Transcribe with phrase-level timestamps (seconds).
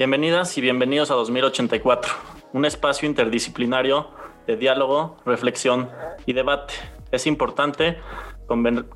[0.00, 2.10] Bienvenidas y bienvenidos a 2084,
[2.54, 4.08] un espacio interdisciplinario
[4.46, 5.90] de diálogo, reflexión
[6.24, 6.72] y debate.
[7.10, 7.98] Es importante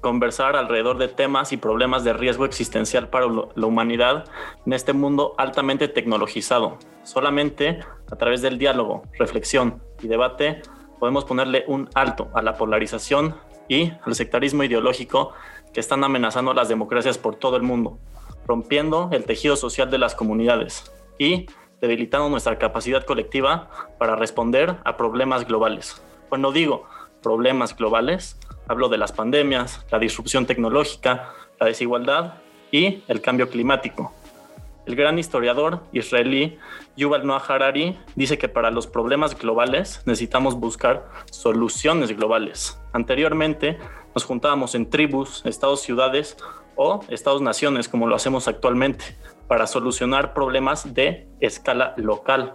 [0.00, 4.24] conversar alrededor de temas y problemas de riesgo existencial para la humanidad
[4.64, 6.78] en este mundo altamente tecnologizado.
[7.02, 7.80] Solamente
[8.10, 10.62] a través del diálogo, reflexión y debate
[10.98, 13.34] podemos ponerle un alto a la polarización
[13.68, 15.34] y al sectarismo ideológico
[15.74, 17.98] que están amenazando a las democracias por todo el mundo
[18.46, 21.46] rompiendo el tejido social de las comunidades y
[21.80, 23.68] debilitando nuestra capacidad colectiva
[23.98, 26.02] para responder a problemas globales.
[26.28, 26.86] Cuando digo
[27.22, 32.34] problemas globales, hablo de las pandemias, la disrupción tecnológica, la desigualdad
[32.70, 34.12] y el cambio climático.
[34.86, 36.58] El gran historiador israelí
[36.96, 42.78] Yuval Noah Harari dice que para los problemas globales necesitamos buscar soluciones globales.
[42.92, 43.78] Anteriormente
[44.14, 46.36] nos juntábamos en tribus, estados, ciudades
[46.76, 49.16] o estados-naciones como lo hacemos actualmente
[49.48, 52.54] para solucionar problemas de escala local.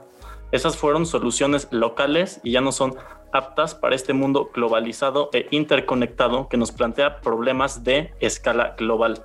[0.52, 2.96] Esas fueron soluciones locales y ya no son
[3.32, 9.24] aptas para este mundo globalizado e interconectado que nos plantea problemas de escala global.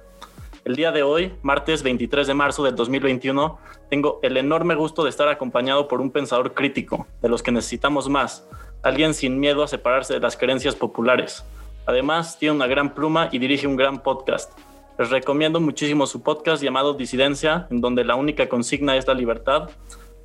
[0.64, 3.58] El día de hoy, martes 23 de marzo del 2021,
[3.90, 8.08] tengo el enorme gusto de estar acompañado por un pensador crítico, de los que necesitamos
[8.08, 8.48] más,
[8.82, 11.44] alguien sin miedo a separarse de las creencias populares.
[11.86, 14.52] Además, tiene una gran pluma y dirige un gran podcast.
[14.96, 19.70] Les recomiendo muchísimo su podcast llamado Disidencia, en donde la única consigna es la libertad.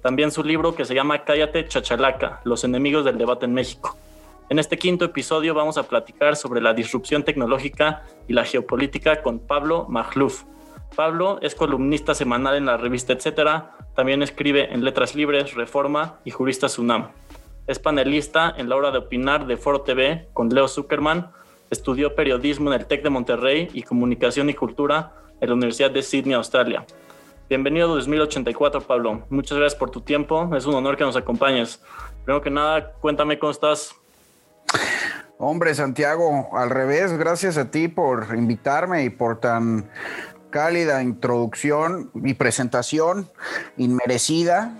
[0.03, 3.97] También su libro que se llama Cállate Chachalaca, los enemigos del debate en México.
[4.47, 9.39] En este quinto episodio vamos a platicar sobre la disrupción tecnológica y la geopolítica con
[9.39, 10.43] Pablo Magluf.
[10.95, 16.29] Pablo es columnista semanal en la revista Etcétera, también escribe en Letras Libres, Reforma y
[16.29, 17.09] Jurista Sunam.
[17.65, 21.31] Es panelista en la hora de opinar de Foro TV con Leo Zuckerman
[21.69, 26.01] Estudió periodismo en el TEC de Monterrey y comunicación y cultura en la Universidad de
[26.01, 26.83] Sydney, Australia.
[27.47, 29.25] Bienvenido a 2084, Pablo.
[29.29, 30.49] Muchas gracias por tu tiempo.
[30.55, 31.79] Es un honor que nos acompañes.
[32.23, 33.93] Primero que nada, cuéntame cómo estás.
[35.37, 39.91] Hombre, Santiago, al revés, gracias a ti por invitarme y por tan
[40.49, 43.29] cálida introducción y presentación
[43.77, 44.75] inmerecida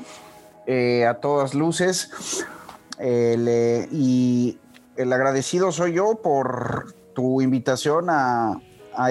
[0.66, 2.45] eh, a todas luces.
[3.00, 4.57] Eh, y
[5.00, 8.62] el agradecido soy yo por tu invitación a,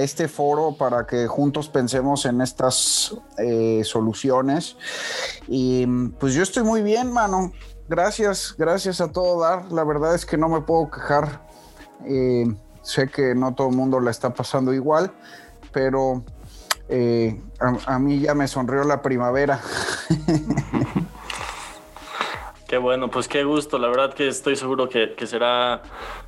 [0.00, 4.76] este foro para que juntos pensemos en estas eh, soluciones.
[5.46, 5.86] Y
[6.20, 7.52] pues yo estoy muy bien, mano.
[7.88, 9.72] Gracias, gracias a todo dar.
[9.72, 11.48] La verdad es que no me puedo quejar.
[12.04, 15.10] Eh, sé que no todo el mundo la está pasando igual,
[15.72, 16.22] pero
[16.90, 19.58] eh, a, a, mí ya me sonrió la primavera.
[22.68, 23.78] Qué bueno, pues qué gusto.
[23.78, 25.80] La verdad que estoy seguro que, será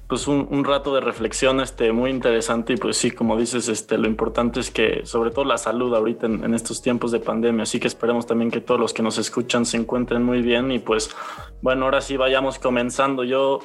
[0.08, 4.08] pues un, rato de reflexión este, muy interesante y pues sí, como dices, este, lo
[4.08, 7.88] importante es que sobre todo la salud ahorita en, estos tiempos de pandemia, así que
[7.88, 11.14] esperemos también que todos los que nos escuchan se encuentren muy bien y pues
[11.60, 13.22] bueno, ahora sí vayamos comenzando.
[13.22, 13.58] Yo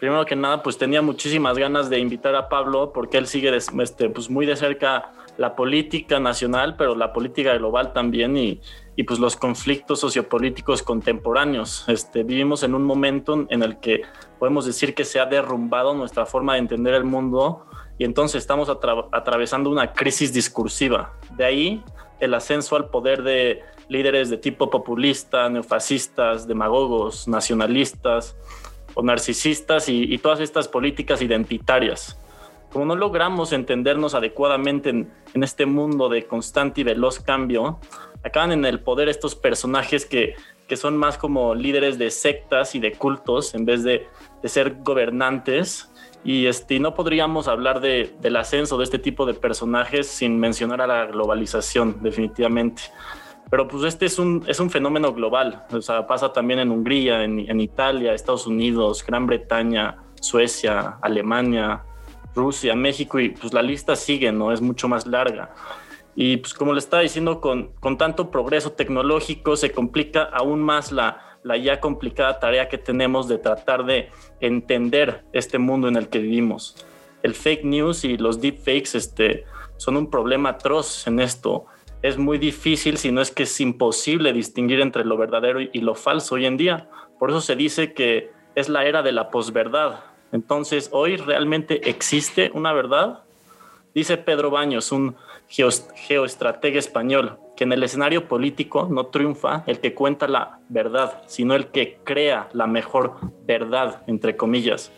[0.00, 4.08] primero que nada pues tenía muchísimas ganas de invitar a Pablo porque él sigue este,
[4.08, 8.60] pues muy de cerca la política nacional, pero la política global también y,
[8.96, 11.84] y pues los conflictos sociopolíticos contemporáneos.
[11.88, 14.02] Este, vivimos en un momento en el que
[14.38, 17.66] podemos decir que se ha derrumbado nuestra forma de entender el mundo
[17.98, 21.14] y entonces estamos atravesando una crisis discursiva.
[21.36, 21.84] De ahí
[22.20, 28.36] el ascenso al poder de líderes de tipo populista, neofascistas, demagogos, nacionalistas
[28.94, 32.18] o narcisistas y, y todas estas políticas identitarias
[32.72, 37.78] como no logramos entendernos adecuadamente en, este mundo de constante y veloz cambio,
[38.24, 40.34] acaban en el poder estos personajes que,
[40.74, 44.08] son más como líderes de sectas y de cultos en vez de,
[44.44, 45.90] ser gobernantes.
[46.24, 50.86] Y este, no podríamos hablar del ascenso de este tipo de personajes sin mencionar a
[50.86, 52.84] la globalización, definitivamente.
[53.50, 57.22] Pero pues este es un, es un fenómeno global, o sea, pasa también en Hungría,
[57.22, 61.82] en, en Italia, Estados Unidos, Gran Bretaña, Suecia, Alemania,
[62.34, 64.52] Rusia, México y pues la lista sigue, ¿no?
[64.52, 65.50] Es mucho más larga.
[66.14, 70.92] Y pues como le estaba diciendo, con, con tanto progreso tecnológico se complica aún más
[70.92, 74.10] la, la ya complicada tarea que tenemos de tratar de
[74.40, 76.76] entender este mundo en el que vivimos.
[77.22, 79.44] El fake news y los deepfakes este,
[79.76, 81.66] son un problema atroz en esto.
[82.02, 85.94] Es muy difícil, si no es que es imposible distinguir entre lo verdadero y lo
[85.94, 86.90] falso hoy en día.
[87.18, 90.00] Por eso se dice que es la era de la posverdad,
[90.32, 93.21] entonces, ¿hoy realmente existe una verdad?
[93.94, 95.16] Dice Pedro Baños, un
[95.48, 101.54] geoestratega español, que en el escenario político no triunfa el que cuenta la verdad, sino
[101.54, 103.16] el que crea la mejor
[103.46, 104.92] verdad, entre comillas.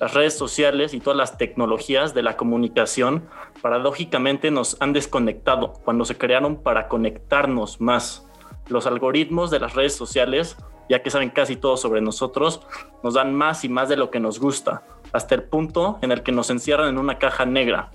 [0.00, 3.28] Las redes sociales y todas las tecnologías de la comunicación
[3.60, 8.26] paradójicamente nos han desconectado cuando se crearon para conectarnos más.
[8.68, 10.56] los algoritmos de las redes sociales,
[10.88, 12.62] ya que saben casi todo sobre nosotros,
[13.02, 16.22] nos dan más y más de lo que nos gusta, hasta el punto en el
[16.22, 17.90] que nos encierran en una caja negra.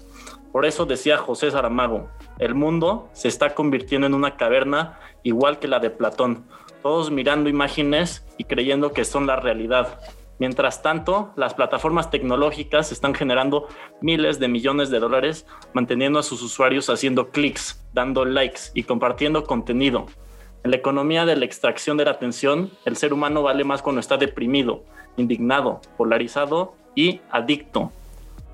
[0.55, 2.07] Por eso decía José Saramago,
[2.39, 6.45] el mundo se está convirtiendo en una caverna igual que la de Platón,
[6.81, 9.99] todos mirando imágenes y creyendo que son la realidad.
[10.39, 13.67] Mientras tanto, las plataformas tecnológicas están generando
[13.99, 19.43] miles de millones de dólares manteniendo a sus usuarios haciendo clics, dando likes y compartiendo
[19.43, 20.05] contenido.
[20.63, 23.99] En la economía de la extracción de la atención, el ser humano vale más cuando
[23.99, 24.85] está deprimido,
[25.17, 27.91] indignado, polarizado y adicto.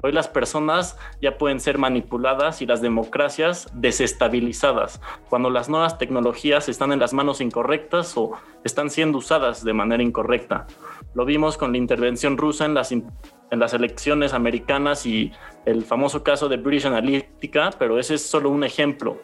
[0.03, 4.99] Hoy las personas ya pueden ser manipuladas y las democracias desestabilizadas
[5.29, 8.31] cuando las nuevas tecnologías están en las manos incorrectas o
[8.63, 10.65] están siendo usadas de manera incorrecta.
[11.13, 13.03] Lo vimos con la intervención rusa en las, en
[13.51, 15.31] las elecciones americanas y
[15.65, 19.17] el famoso caso de British Analytica, pero ese es solo un ejemplo.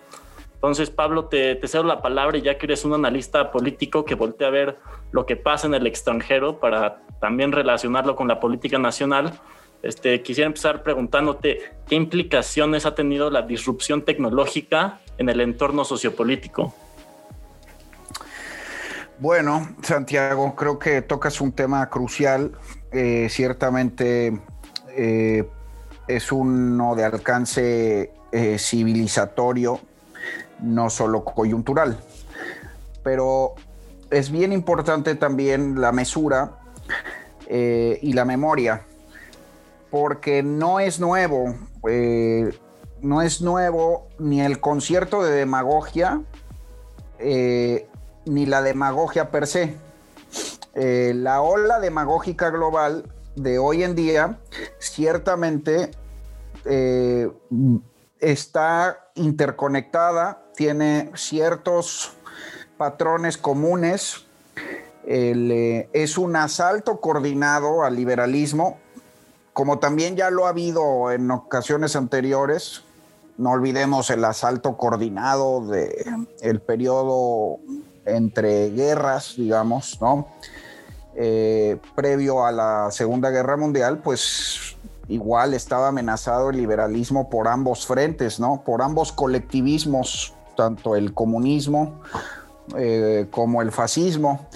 [0.58, 4.48] Entonces, Pablo, te, cedo la palabra y ya que eres un analista político que voltea
[4.48, 4.80] a ver
[5.12, 9.34] lo que pasa en el extranjero para también relacionarlo con la política nacional,
[9.84, 16.74] este, quisiera empezar preguntándote qué implicaciones ha tenido la disrupción tecnológica en el entorno sociopolítico.
[19.20, 22.52] Bueno, Santiago, creo que tocas un tema crucial.
[22.92, 24.40] Eh, ciertamente
[24.96, 25.50] eh,
[26.08, 29.80] es uno de alcance eh, civilizatorio,
[30.60, 32.00] no solo coyuntural.
[33.04, 33.56] Pero
[34.12, 36.60] es bien importante también la mesura
[37.50, 38.87] y la memoria
[39.90, 41.56] porque no es nuevo,
[41.88, 42.58] eh,
[43.02, 46.22] no es nuevo ni el concierto de demagogia,
[47.20, 47.88] eh,
[48.26, 49.76] ni la demagogia per se.
[50.74, 54.40] Eh, la ola demagógica global de hoy en día
[54.80, 55.92] ciertamente
[58.20, 62.12] está interconectada, tiene ciertos
[62.78, 64.26] patrones comunes,
[65.06, 68.80] es un asalto coordinado al liberalismo
[69.58, 72.84] como también ya lo ha habido en ocasiones anteriores,
[73.40, 76.06] no olvidemos el asalto coordinado de
[76.64, 77.58] periodo
[78.06, 80.28] entre guerras, digamos, ¿no?
[81.16, 84.76] Eh, previo a la Segunda Guerra Mundial, pues
[85.08, 88.62] igual estaba amenazado el liberalismo por ambos frentes, ¿no?
[88.64, 92.00] Por ambos colectivismos, tanto el comunismo
[92.78, 94.50] eh, como el fascismo.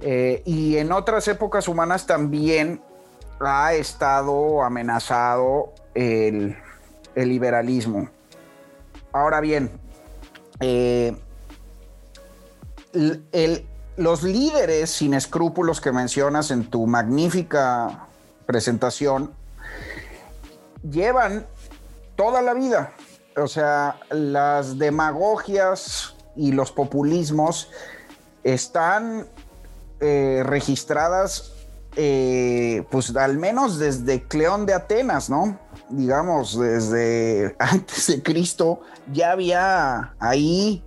[0.00, 2.82] Eh, y en otras épocas humanas también
[3.40, 6.56] ha estado amenazado el,
[7.14, 8.08] liberalismo.
[9.12, 9.70] Ahora bien,
[10.60, 11.16] eh,
[13.96, 18.06] los líderes sin escrúpulos que mencionas en tu magnífica
[18.46, 19.32] presentación
[20.88, 21.46] llevan
[22.16, 22.92] toda la vida.
[23.36, 27.70] O sea, las demagogias y los populismos
[28.44, 29.26] están
[30.00, 31.52] eh, registradas
[31.96, 35.58] eh, pues al menos desde Cleón de Atenas, ¿no?
[35.88, 38.80] Digamos, desde antes de Cristo
[39.12, 40.84] ya había ahí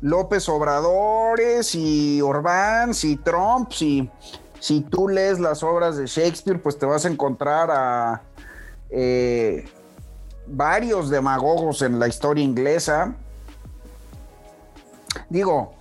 [0.00, 4.10] López Obradores y Orbán y Trump y
[4.60, 8.22] si tú lees las obras de Shakespeare, pues te vas a encontrar a
[8.90, 9.68] eh,
[10.46, 13.14] varios demagogos en la historia inglesa.
[15.28, 15.74] Digo,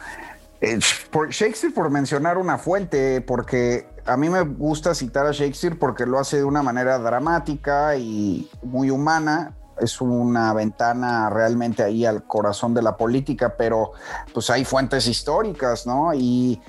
[0.61, 0.79] eh,
[1.11, 6.05] por Shakespeare por mencionar una fuente, porque a mí me gusta citar a Shakespeare porque
[6.05, 9.55] lo hace de una manera dramática y muy humana.
[9.79, 13.91] Es una ventana realmente ahí al corazón de la política, pero
[14.33, 16.13] pues hay fuentes históricas, ¿no?
[16.15, 16.59] Y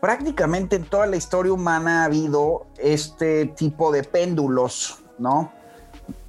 [0.00, 5.52] prácticamente en toda la historia humana ha habido este tipo de péndulos, ¿no?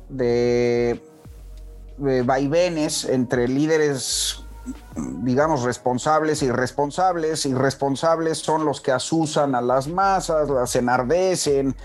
[0.10, 1.02] De,
[1.98, 4.41] de vaivenes entre líderes
[4.96, 7.46] digamos, responsables irresponsables.
[7.46, 11.76] Irresponsables son los que asusan a las masas, las enardecen,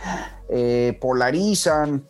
[0.49, 2.07] eh, polarizan.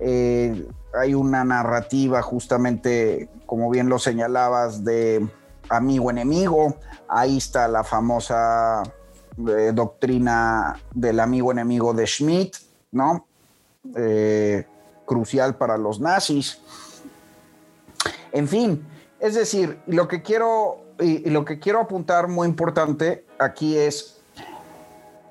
[0.00, 5.26] Eh, hay una narrativa justamente, como bien lo señalabas, de
[5.68, 6.76] amigo-enemigo.
[7.08, 8.82] Ahí está la famosa
[9.48, 12.56] eh, doctrina del amigo-enemigo de Schmidt,
[12.92, 13.24] ¿no?
[15.06, 16.60] crucial para los nazis.
[18.32, 18.86] En fin,
[19.20, 24.20] es decir, lo que quiero, y, lo que quiero apuntar muy importante aquí es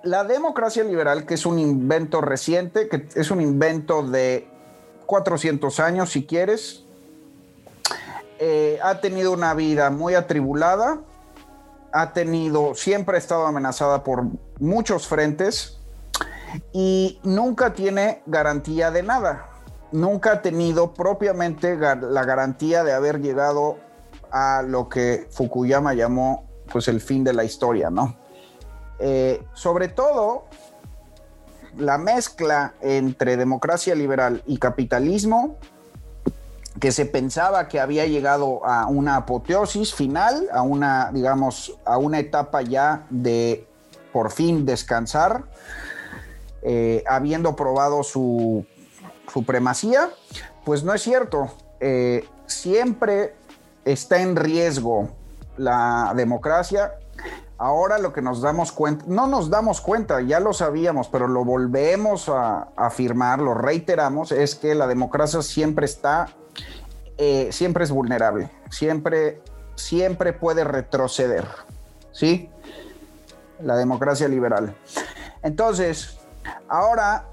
[0.03, 4.47] la democracia liberal, que es un invento reciente, que es un invento de
[5.05, 6.83] 400 años, si quieres,
[8.39, 11.01] eh, ha tenido una vida muy atribulada,
[11.91, 14.25] ha tenido, siempre ha estado amenazada por
[14.59, 15.79] muchos frentes
[16.71, 19.56] y nunca tiene garantía de nada
[19.91, 23.77] nunca ha tenido propiamente la garantía de haber llegado
[24.31, 28.15] a lo que Fukuyama llamó pues el fin de la historia, ¿no?
[28.99, 30.45] Eh, sobre todo,
[31.77, 35.57] la mezcla entre democracia liberal y capitalismo,
[36.79, 42.19] que se pensaba que había llegado a una apoteosis final, a una, digamos, a una
[42.19, 43.65] etapa ya de
[44.11, 45.43] por fin descansar,
[46.61, 48.65] eh, habiendo probado su
[49.31, 50.09] supremacía,
[50.65, 51.53] pues no es cierto.
[51.79, 53.35] Eh, siempre
[53.85, 55.09] está en riesgo
[55.57, 56.93] la democracia
[57.59, 61.43] Ahora lo que nos damos cuenta, no nos damos cuenta, ya lo sabíamos, pero lo
[61.43, 66.29] volvemos a afirmar, lo reiteramos, es que la democracia siempre está,
[67.17, 69.41] eh, siempre es vulnerable, siempre,
[69.73, 71.47] siempre puede retroceder,
[72.11, 72.47] ¿sí?
[73.59, 74.75] La democracia liberal.
[75.41, 76.19] Entonces,
[76.69, 77.25] ahora,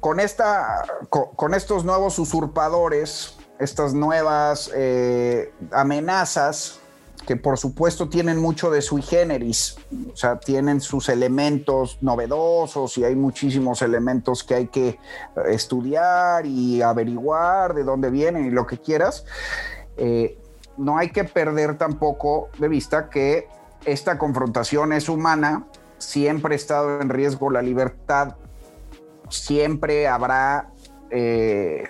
[0.00, 6.80] con, esta, con, estos nuevos usurpadores, estas nuevas eh, amenazas,
[7.26, 9.76] que por supuesto tienen mucho de sui generis,
[10.10, 14.98] o sea, tienen sus elementos novedosos y hay muchísimos elementos que hay que eh,
[15.48, 19.26] estudiar y averiguar de dónde vienen y lo que quieras.
[19.96, 20.38] Eh,
[20.78, 23.48] no hay que perder tampoco de vista que
[23.84, 25.66] esta confrontación es humana,
[25.98, 28.36] siempre ha estado en riesgo la libertad,
[29.30, 30.70] siempre habrá,
[31.10, 31.84] eh,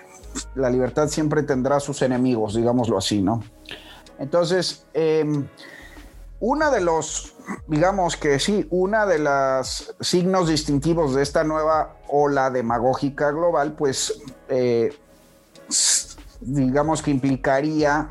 [0.55, 3.43] la libertad siempre tendrá sus enemigos, digámoslo así, ¿no?
[4.19, 5.25] Entonces, eh,
[6.41, 7.33] una de los,
[7.67, 14.21] digamos que sí, una de los signos distintivos de esta nueva ola demagógica global, pues,
[14.47, 14.93] eh,
[16.39, 18.09] digamos que implicaría,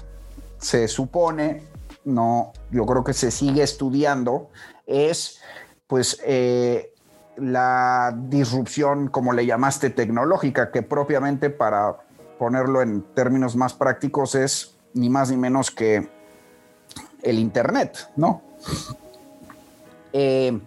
[0.58, 1.62] se supone,
[2.04, 4.50] no, yo creo que se sigue estudiando,
[4.86, 5.40] es,
[5.86, 6.87] pues, eh,
[7.40, 11.96] la disrupción, como le llamaste, tecnológica, que propiamente para
[12.38, 16.08] ponerlo en términos más prácticos es ni más ni menos que
[17.22, 18.42] el Internet, ¿no?
[20.12, 20.58] Eh,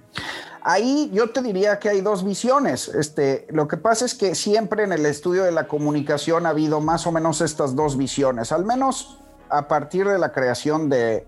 [0.64, 2.88] ahí yo te diría que hay dos visiones.
[2.90, 6.82] Este, lo que pasa es que siempre en el estudio de la comunicación ha habido
[6.82, 11.26] más o menos estas dos visiones, al menos a partir de la creación de,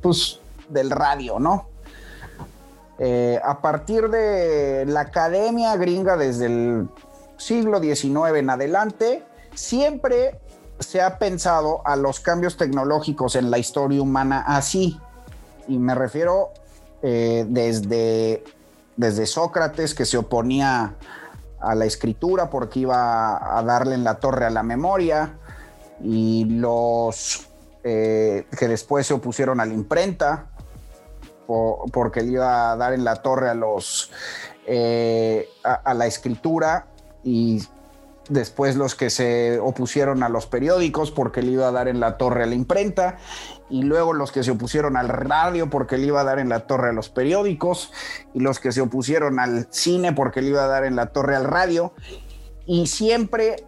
[0.00, 1.68] pues, del radio, ¿no?
[3.04, 6.88] Eh, a partir de la academia gringa desde el
[7.36, 9.24] siglo XIX en adelante,
[9.56, 10.38] siempre
[10.78, 15.00] se ha pensado a los cambios tecnológicos en la historia humana así.
[15.66, 16.52] Y me refiero
[17.02, 18.44] eh, desde,
[18.96, 20.94] desde Sócrates, que se oponía
[21.58, 25.40] a la escritura porque iba a darle en la torre a la memoria,
[26.00, 27.48] y los
[27.82, 30.51] eh, que después se opusieron a la imprenta
[31.46, 34.10] porque le iba a dar en la torre a los
[34.66, 36.86] eh, a la escritura
[37.24, 37.62] y
[38.28, 42.16] después los que se opusieron a los periódicos porque le iba a dar en la
[42.16, 43.18] torre a la imprenta,
[43.68, 46.66] y luego los que se opusieron al radio porque le iba a dar en la
[46.66, 47.92] torre a los periódicos,
[48.34, 51.36] y los que se opusieron al cine porque le iba a dar en la torre
[51.36, 51.92] al radio,
[52.66, 53.66] y siempre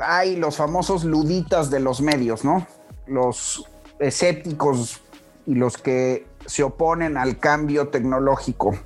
[0.00, 2.66] hay los famosos luditas de los medios, ¿no?
[3.06, 3.64] Los
[3.98, 5.00] escépticos
[5.46, 8.78] y los que se oponen al cambio tecnológico.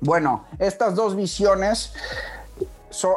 [0.00, 1.92] Bueno, estas dos visiones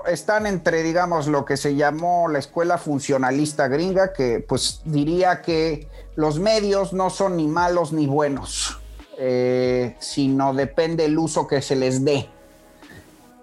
[0.08, 5.88] están entre, digamos, lo que se llamó la escuela funcionalista gringa, que pues diría que
[6.16, 8.80] los medios no son ni malos ni buenos,
[9.18, 12.30] eh, sino depende el uso que se les dé.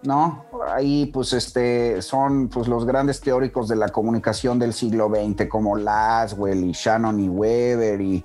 [0.01, 0.45] ¿No?
[0.73, 5.77] Ahí pues este son pues los grandes teóricos de la comunicación del siglo XX como
[5.77, 8.25] Laswell y Shannon y Weber y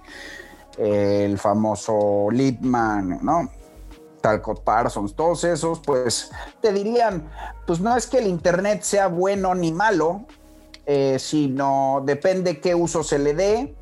[0.77, 3.49] el famoso Littman, ¿no?
[4.23, 7.29] Talcott Parsons, todos esos, pues te dirían,
[7.67, 10.21] pues no es que el Internet sea bueno ni malo,
[10.85, 13.75] eh, sino depende qué uso se le dé.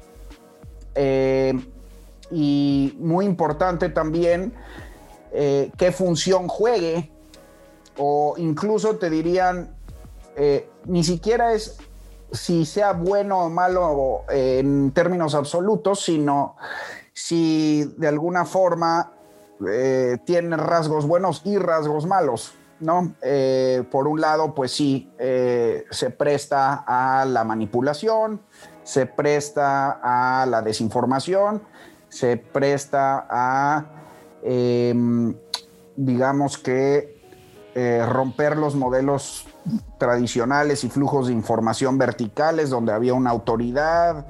[0.96, 1.54] Eh,
[2.32, 4.54] y muy importante también
[5.32, 7.12] eh, qué función juegue,
[7.98, 9.76] o incluso te dirían,
[10.86, 11.78] ni siquiera es
[12.32, 16.56] si sea bueno o malo en términos absolutos, sino
[17.14, 19.12] si de alguna forma
[19.70, 23.14] eh, tiene rasgos buenos y rasgos malos, ¿no?
[23.22, 28.42] Eh, por un lado, pues sí, eh, se presta a la manipulación,
[28.84, 31.62] se presta a la desinformación,
[32.10, 33.86] se presta a,
[34.42, 35.36] em,
[35.96, 37.21] digamos que,
[37.74, 39.48] romper los modelos
[39.98, 44.26] tradicionales y flujos de información verticales donde había una autoridad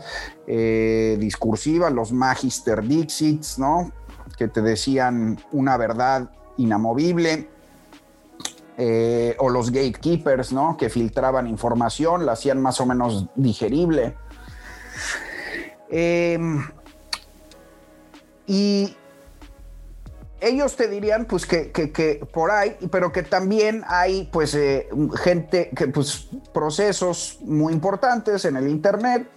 [0.46, 3.92] discursiva, los magister dixits, ¿no?
[4.38, 7.48] que te decían una verdad inamovible,
[8.78, 10.78] eh, o los gatekeepers, ¿no?
[10.78, 14.16] Que filtraban información, la hacían más o menos digerible.
[15.90, 16.68] Em,
[18.48, 18.96] y
[20.42, 24.90] ellos te dirían pues que, que, por ahí, pero que también hay pues eh,
[25.24, 29.30] gente, que pues procesos muy importantes en el Internet,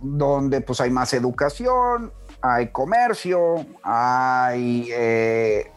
[0.00, 5.70] donde pues hay más educación, hay comercio, hay eh,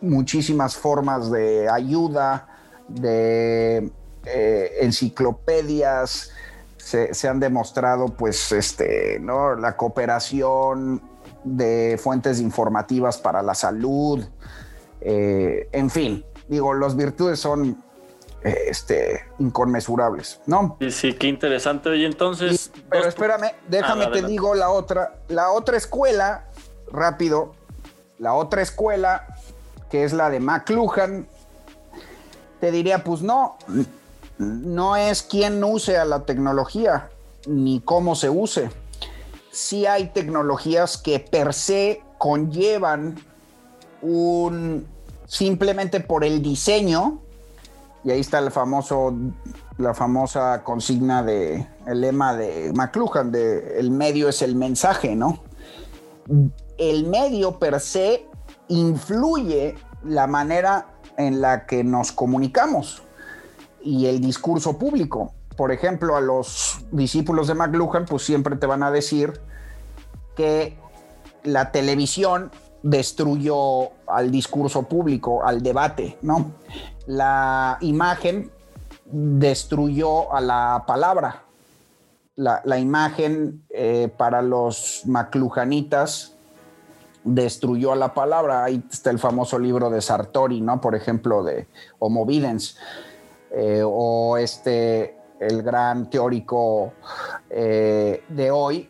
[0.00, 2.48] muchísimas formas de ayuda,
[2.88, 3.90] de
[4.24, 6.32] eh, enciclopedias,
[6.78, 9.56] se, se, han demostrado pues este, ¿no?
[9.56, 11.02] la cooperación
[11.46, 14.24] de fuentes informativas para la salud,
[15.00, 17.82] eh, en fin, digo, las virtudes son
[18.42, 20.76] eh, este, inconmensurables, ¿no?
[20.80, 21.88] Sí, sí, qué interesante.
[21.88, 22.72] Oye, entonces...
[22.90, 26.48] pero espérame, déjame te digo la otra, la otra escuela,
[26.90, 27.54] rápido,
[28.18, 29.26] la otra escuela,
[29.88, 31.28] que es la de McLuhan,
[32.60, 33.56] te diría, pues no,
[34.38, 37.10] no es quien use a la tecnología,
[37.46, 38.70] ni cómo se use
[39.56, 43.16] sí hay tecnologías que per se conllevan
[44.02, 44.86] un
[45.26, 47.20] simplemente por el diseño,
[48.04, 49.14] y ahí está el famoso,
[49.78, 55.42] la famosa consigna de el lema de McLuhan, de el medio es el mensaje, ¿no?
[56.76, 58.26] El medio per se
[58.68, 60.86] influye la manera
[61.16, 63.02] en la que nos comunicamos
[63.82, 68.82] y el discurso público por ejemplo, a los discípulos de McLuhan, pues siempre te van
[68.82, 69.40] a decir
[70.36, 70.76] que
[71.44, 72.50] la televisión
[72.82, 76.52] destruyó al discurso público, al debate, ¿no?
[77.06, 78.50] La imagen
[79.06, 81.42] destruyó a la palabra.
[82.36, 86.34] La, imagen eh, para los McLuhanitas
[87.24, 88.62] destruyó a la palabra.
[88.62, 90.80] Ahí está el famoso libro de Sartori, ¿no?
[90.82, 91.66] Por ejemplo, de
[91.98, 92.76] Homo Videns.
[93.50, 96.92] Eh, o este el gran teórico
[97.50, 98.88] eh, de hoy,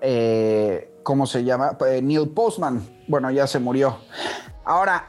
[0.00, 1.76] eh, ¿cómo se llama?
[1.78, 3.02] Pues, Neil Postman.
[3.08, 3.98] Bueno, ya se murió.
[4.64, 5.06] Ahora,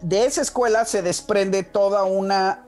[0.00, 2.64] de esa escuela se desprende toda una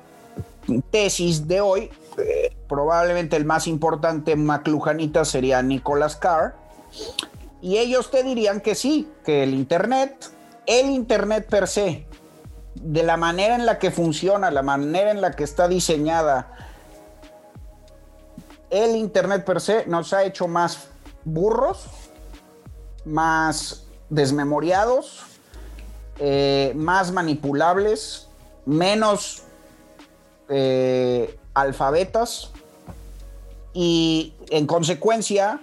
[0.91, 1.91] tesis de hoy.
[2.19, 6.55] Eh, probablemente el más importante McLuhanita sería Nicholas Carr.
[7.61, 10.31] Y ellos te dirían que sí, que el Internet,
[10.67, 12.07] el Internet per se,
[12.75, 16.60] de la manera en la que funciona, la manera en la que está diseñada,
[18.71, 20.89] el Internet per se nos ha hecho más
[21.25, 21.87] burros,
[23.05, 25.23] más desmemoriados,
[26.19, 28.29] eh, más manipulables,
[28.67, 29.43] menos
[30.49, 32.51] eh, alfabetas
[33.73, 35.61] y en consecuencia,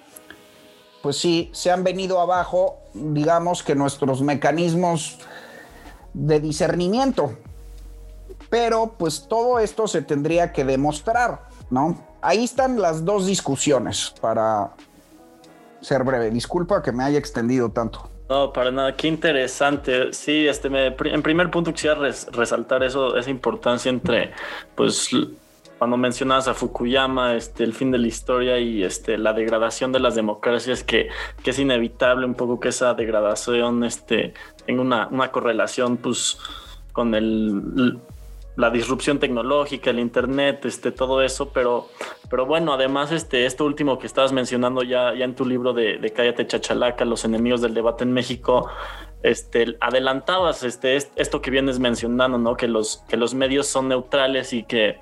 [1.02, 5.18] pues sí, se han venido abajo, digamos que nuestros mecanismos
[6.14, 7.34] de discernimiento.
[8.50, 11.98] Pero pues todo esto se tendría que demostrar, ¿no?
[12.28, 14.72] Ahí están las dos discusiones para
[15.80, 16.30] ser breve.
[16.30, 18.10] Disculpa que me haya extendido tanto.
[18.28, 20.12] No, para nada, qué interesante.
[20.12, 21.96] Sí, este, me, en primer punto quisiera
[22.34, 24.34] resaltar eso, esa importancia entre,
[24.76, 25.10] pues,
[25.78, 30.02] cuando mencionas a Fukuyama, este, el fin de la historia y este, la degradación de
[30.02, 31.08] las democracias, que,
[31.42, 34.34] que es inevitable un poco que esa degradación este,
[34.66, 36.38] tenga una, una correlación, pues,
[36.92, 38.02] con el
[38.58, 41.88] la disrupción tecnológica, el internet, este, todo eso, pero,
[42.30, 46.00] pero bueno, además, este, esto último que estabas mencionando ya, ya en tu libro de,
[46.00, 48.68] de Cállate Chachalaca, los enemigos del debate en México,
[49.22, 52.58] este, adelantabas este, esto que vienes mencionando, ¿no?
[52.58, 54.98] Que los, que los medios son neutrales y que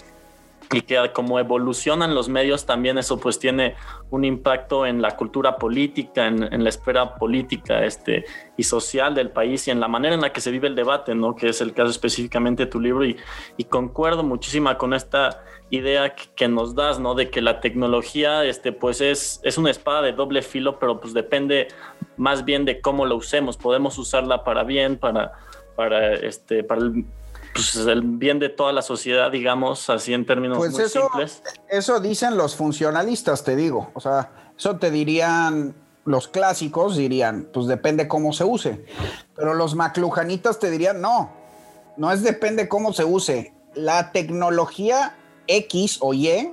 [0.72, 3.76] y que como evolucionan los medios también eso pues tiene
[4.10, 8.26] un impacto en la cultura política, en, la esfera política este,
[8.58, 11.16] y social del país y en la manera en la que se vive el debate,
[11.16, 11.36] ¿no?
[11.36, 13.18] que es el caso específicamente de tu libro y,
[13.58, 17.16] y concuerdo muchísima con esta idea que, nos das, ¿no?
[17.16, 21.14] De que la tecnología, este, pues es, es una espada de doble filo, pero pues
[21.14, 21.68] depende
[22.18, 23.58] más bien de cómo la usemos.
[23.58, 25.34] Podemos usarla para bien, para,
[25.76, 27.06] para, este, para el
[27.56, 31.42] pues, el bien de toda la sociedad, digamos, así en términos pues muy eso, simples.
[31.70, 33.92] Eso dicen los funcionalistas, te digo.
[33.94, 38.86] O sea, eso te dirían los clásicos, dirían, pues depende cómo se use.
[39.38, 41.32] Pero los maclujanitas te dirían, no,
[41.96, 43.54] no es depende cómo se use.
[43.74, 45.16] La tecnología
[45.48, 46.52] X o Y,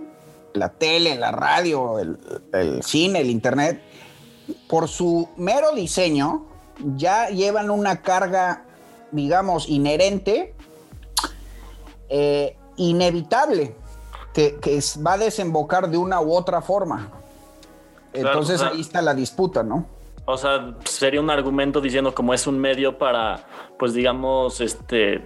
[0.55, 2.17] la tele, la radio, el,
[2.53, 3.83] el cine, el internet,
[4.69, 6.47] por su mero diseño,
[6.97, 8.67] ya llevan una carga,
[9.11, 10.55] digamos, inherente
[12.14, 13.75] eh, inevitable
[14.35, 17.11] que, va a desembocar de una u otra forma.
[18.12, 19.87] Entonces ahí está la disputa, ¿no?
[20.27, 23.40] O sea, sería un argumento diciendo como es un medio para,
[23.79, 25.25] pues digamos, este,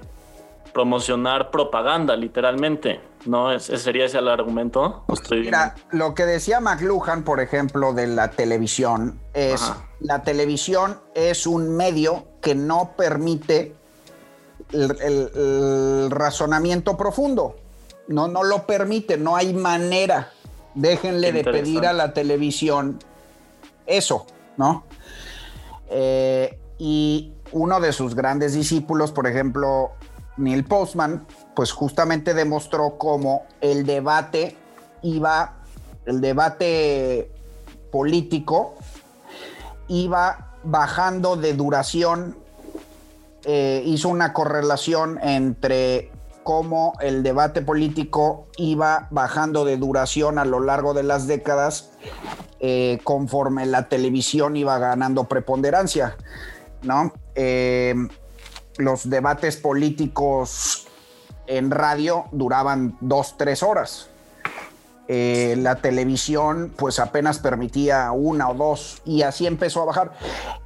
[0.73, 3.01] promocionar propaganda, literalmente.
[3.25, 3.51] ¿No?
[3.51, 5.05] ¿Ese sería ese el argumento?
[5.33, 11.77] Mira, lo que decía McLuhan, por ejemplo, de la televisión, es la televisión es un
[11.77, 13.75] medio que no permite
[14.73, 17.57] el, razonamiento profundo.
[18.09, 20.31] No, no lo permite, no hay manera.
[20.75, 22.99] Déjenle de pedir a la televisión
[23.87, 24.27] eso,
[24.57, 24.85] ¿no?
[25.89, 29.93] Eh, y uno de sus grandes discípulos, por ejemplo,
[30.37, 34.57] Neil Postman, pues justamente demostró cómo el debate
[35.03, 35.55] iba,
[36.05, 37.31] el debate
[37.91, 38.75] político
[39.89, 42.37] iba bajando de duración,
[43.49, 46.11] eh, hizo una correlación entre
[46.43, 51.93] cómo el debate político iba bajando de duración a lo largo de las décadas
[52.59, 56.17] eh, conforme la televisión iba ganando preponderancia,
[56.83, 57.13] ¿no?
[57.37, 57.95] Eh,
[58.79, 60.89] los debates políticos
[61.47, 64.11] en radio duraban dos, tres horas.
[65.09, 70.13] Eh, la televisión pues apenas permitía una o dos y así empezó a bajar.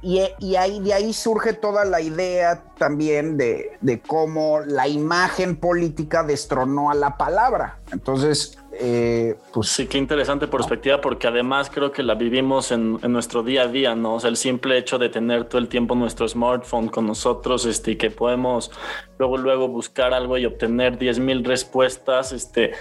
[0.01, 0.19] Y,
[0.55, 6.95] ahí, de ahí surge toda la idea también de, cómo la imagen política destronó a
[6.95, 7.77] la palabra.
[7.91, 13.43] Entonces, eh, pues sí, qué interesante perspectiva, porque además creo que la vivimos en, nuestro
[13.43, 14.15] día a día, ¿no?
[14.15, 17.91] O sea, el simple hecho de tener todo el tiempo nuestro smartphone con nosotros, este,
[17.91, 18.71] y que podemos
[19.19, 22.71] luego, luego buscar algo y obtener 10 mil respuestas, este,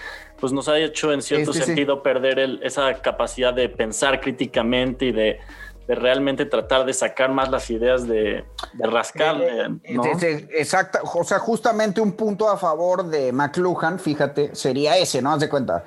[0.40, 5.38] pues nos ha hecho en cierto sentido perder esa capacidad de pensar críticamente y de,
[5.87, 9.40] realmente tratar de sacar más las ideas de, de rascar.
[9.40, 15.20] Eh, eh, exacto, o sea, justamente un punto a favor de McLuhan, fíjate, sería ese,
[15.20, 15.33] ¿no?
[15.33, 15.85] Haz de cuenta.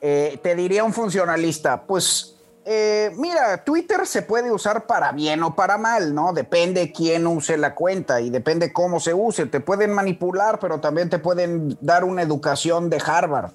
[0.00, 2.37] Eh, te diría un funcionalista, pues
[2.70, 6.34] eh, mira, Twitter se puede usar para bien o para mal, ¿no?
[6.34, 9.46] Depende quién use la cuenta y depende cómo se use.
[9.46, 13.52] Te pueden manipular, pero también te pueden dar una educación de Harvard.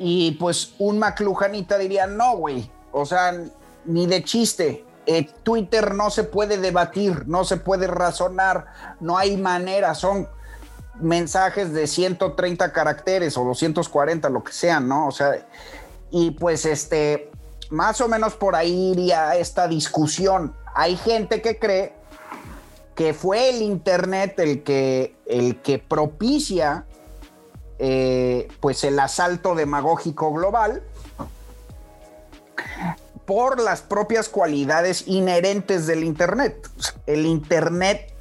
[0.00, 2.68] Y pues un McLuhanita diría, no, güey.
[2.90, 3.32] O sea,
[3.84, 4.84] ni de chiste.
[5.06, 8.66] Eh, Twitter no se puede debatir, no se puede razonar,
[8.98, 10.28] no hay manera, son
[11.00, 15.06] mensajes de 130 caracteres o 240, lo que sean, ¿no?
[15.06, 15.46] O sea,
[16.10, 17.30] y pues este,
[17.70, 20.54] más o menos por ahí iría esta discusión.
[20.74, 21.92] Hay gente que cree
[22.94, 26.84] que fue el Internet el que, el que propicia
[27.78, 30.82] eh, pues el asalto demagógico global
[33.24, 36.68] por las propias cualidades inherentes del Internet.
[37.06, 38.12] El Internet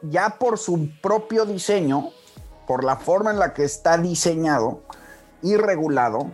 [0.00, 2.10] ya por su propio diseño,
[2.66, 4.82] por la forma en la que está diseñado
[5.42, 6.30] y regulado,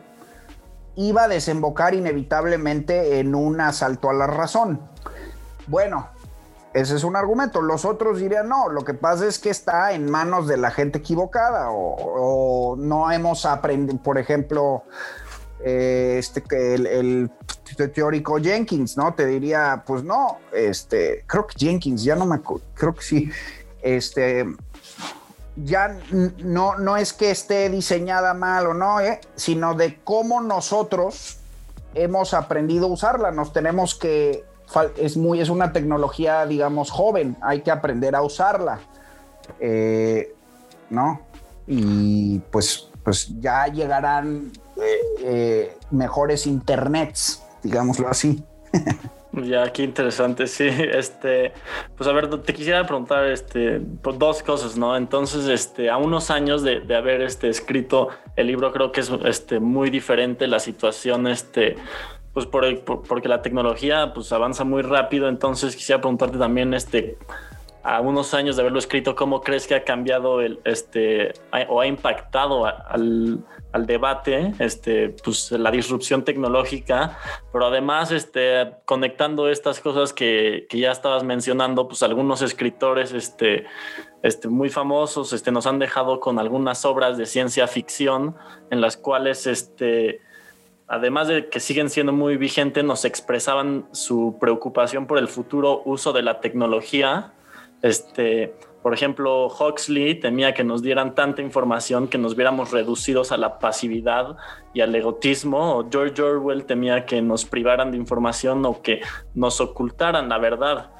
[1.00, 4.80] iba a desembocar inevitablemente en un asalto a la razón.
[5.66, 6.08] Bueno,
[6.74, 7.62] ese es un argumento.
[7.62, 10.98] Los otros dirían, no, lo que pasa es que está en manos de la gente
[10.98, 14.84] equivocada o, no hemos aprendido, por ejemplo,
[15.64, 16.42] eh, este,
[16.74, 17.30] el, el,
[17.94, 19.14] teórico Jenkins, ¿no?
[19.14, 23.30] Te diría, pues no, este, creo que Jenkins, ya no me acuerdo, creo que sí,
[23.80, 24.44] este,
[25.56, 25.98] ya
[26.38, 29.20] no, no es que esté diseñada mal o no, ¿eh?
[29.34, 31.38] sino de cómo nosotros
[31.94, 33.30] hemos aprendido a usarla.
[33.30, 34.44] Nos tenemos que,
[34.96, 38.80] es, muy, es una tecnología, digamos, joven, hay que aprender a usarla.
[39.58, 40.34] Eh,
[40.88, 41.20] ¿No?
[41.66, 44.52] Y pues, pues ya llegarán
[45.20, 48.44] eh, mejores internets, digámoslo así.
[49.32, 50.68] Ya, qué interesante, sí.
[50.68, 51.52] Este,
[51.96, 54.96] pues a ver, te quisiera preguntar este, pues dos cosas, ¿no?
[54.96, 59.60] Entonces, este, a unos años de, haber este, escrito el libro, creo que es este,
[59.60, 61.76] muy diferente la situación, este,
[62.32, 65.28] pues por, porque la tecnología pues avanza muy rápido.
[65.28, 67.16] Entonces, quisiera preguntarte también, este,
[67.82, 71.32] a unos años de haberlo escrito, ¿cómo crees que ha cambiado el, este,
[71.68, 77.18] o ha impactado al, al debate, este, pues la disrupción tecnológica,
[77.52, 83.66] pero además, este, conectando estas cosas que, que ya estabas mencionando, pues algunos escritores, este,
[84.22, 88.36] este, muy famosos, este, nos han dejado con algunas obras de ciencia ficción
[88.70, 90.20] en las cuales, este,
[90.88, 96.12] además de que siguen siendo muy vigentes, nos expresaban su preocupación por el futuro uso
[96.12, 97.34] de la tecnología
[97.82, 103.36] este, por ejemplo, Huxley temía que nos dieran tanta información que nos viéramos reducidos a
[103.36, 104.36] la pasividad
[104.72, 105.78] y al egotismo.
[105.78, 109.02] O George Orwell temía que nos privaran de información o que
[109.34, 110.92] nos ocultaran la verdad.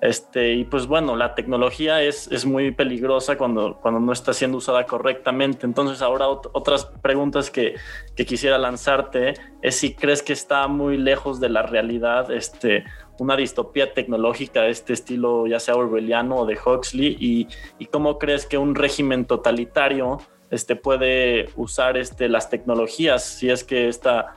[0.00, 4.56] Este, y pues bueno, la tecnología es, es, muy peligrosa cuando, cuando no está siendo
[4.56, 5.66] usada correctamente.
[5.66, 7.74] Entonces ahora otras preguntas que,
[8.16, 12.84] que, quisiera lanzarte es si crees que está muy lejos de la realidad este,
[13.20, 18.46] una distopía tecnológica de este estilo, ya sea orwelliano o de Huxley, y, cómo crees
[18.46, 24.36] que un régimen totalitario este, puede usar este, las tecnologías si es que esta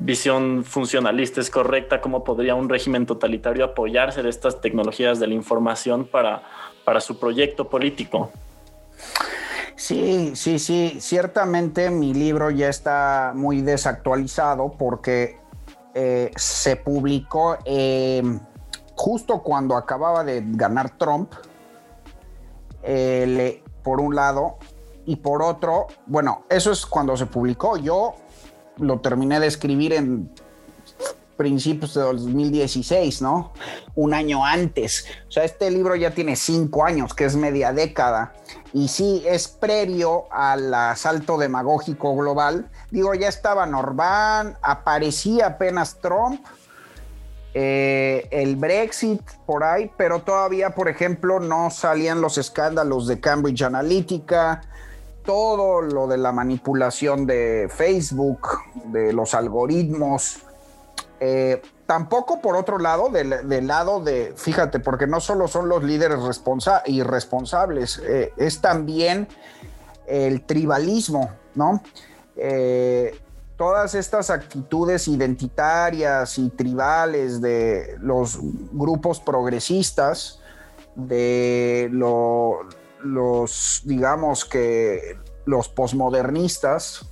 [0.00, 5.34] visión funcionalista es correcta, cómo podría un régimen totalitario apoyarse de estas tecnologías de la
[5.34, 6.42] información para,
[6.84, 8.32] para su proyecto político.
[9.76, 15.38] Sí, sí, sí, ciertamente mi libro ya está muy desactualizado porque
[15.98, 18.38] eh, se publicó em,
[18.94, 21.32] justo cuando acababa de ganar Trump,
[22.82, 24.58] eh, por un lado,
[25.06, 27.78] y por otro, bueno, eso es cuando se publicó.
[27.78, 28.14] Yo
[28.76, 30.30] lo terminé de escribir en
[31.36, 33.52] principios de 2016, ¿no?
[33.94, 35.06] Un año antes.
[35.28, 38.34] O sea, este libro ya tiene cinco años, que es media década.
[38.72, 42.70] Y sí, es previo al asalto demagógico global.
[42.90, 46.44] Digo, ya estaba Norban, aparecía apenas Trump,
[47.54, 53.62] eh, el Brexit por ahí, pero todavía, por ejemplo, no salían los escándalos de Cambridge
[53.62, 54.60] Analytica,
[55.24, 58.46] todo lo de la manipulación de Facebook,
[58.84, 60.45] de los algoritmos.
[61.18, 66.18] Eh, tampoco por otro lado, del, lado de, fíjate, porque no solo son los líderes
[66.86, 69.28] irresponsables, eh, es también
[70.06, 71.82] el tribalismo, ¿no?
[72.36, 73.18] Eh,
[73.56, 78.38] todas estas actitudes identitarias y tribales de los
[78.72, 80.40] grupos progresistas,
[80.94, 87.06] de los, digamos que los posmodernistas,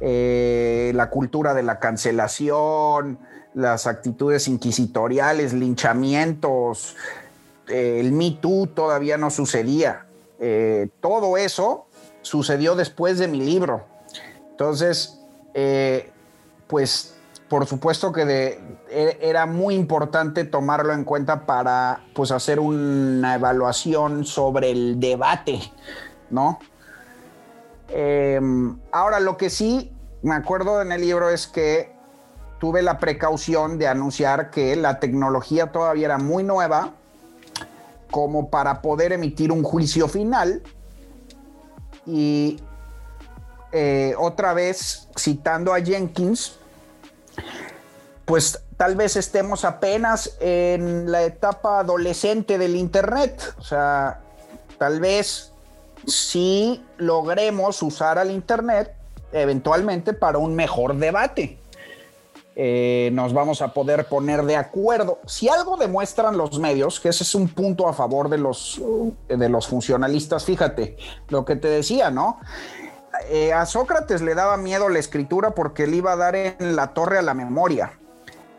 [0.00, 3.18] eh, la cultura de la cancelación,
[3.54, 6.96] las actitudes inquisitoriales, linchamientos,
[7.68, 10.06] eh, el Me Too todavía no sucedía.
[10.38, 11.86] Eh, todo eso
[12.22, 13.84] sucedió después de mi libro.
[14.50, 15.20] Entonces,
[16.66, 17.14] pues
[17.50, 24.24] por supuesto que e, era muy importante tomarlo en cuenta para pues hacer una evaluación
[24.24, 25.60] sobre el debate,
[26.30, 26.60] ¿no?
[27.92, 31.92] Em, ahora, lo que sí me acuerdo en el libro es que
[32.58, 36.92] tuve la precaución de anunciar que la tecnología todavía era muy nueva
[38.10, 40.62] como para poder emitir un juicio final.
[42.06, 42.60] Y
[43.72, 46.58] eh, otra vez citando a Jenkins,
[48.24, 54.20] pues tal vez estemos apenas en la etapa adolescente del Internet, o sea,
[54.78, 55.49] tal vez
[56.06, 58.94] si logremos usar al Internet
[59.32, 61.58] eventualmente para un mejor debate.
[62.56, 65.18] Eh, nos vamos a poder poner de acuerdo.
[65.26, 68.80] Si algo demuestran los medios, que ese es un punto a favor de los,
[69.28, 70.96] de los funcionalistas, fíjate,
[71.28, 72.40] lo que te decía, ¿no?
[73.28, 76.92] Eh, a Sócrates le daba miedo la escritura porque le iba a dar en la
[76.92, 77.99] torre a la memoria.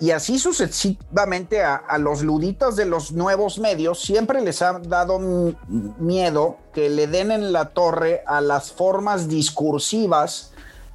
[0.02, 6.58] Y así sucesivamente a, los luditas de los nuevos medios siempre les ha dado miedo
[6.74, 10.54] que le den en la torre a las formas discursivas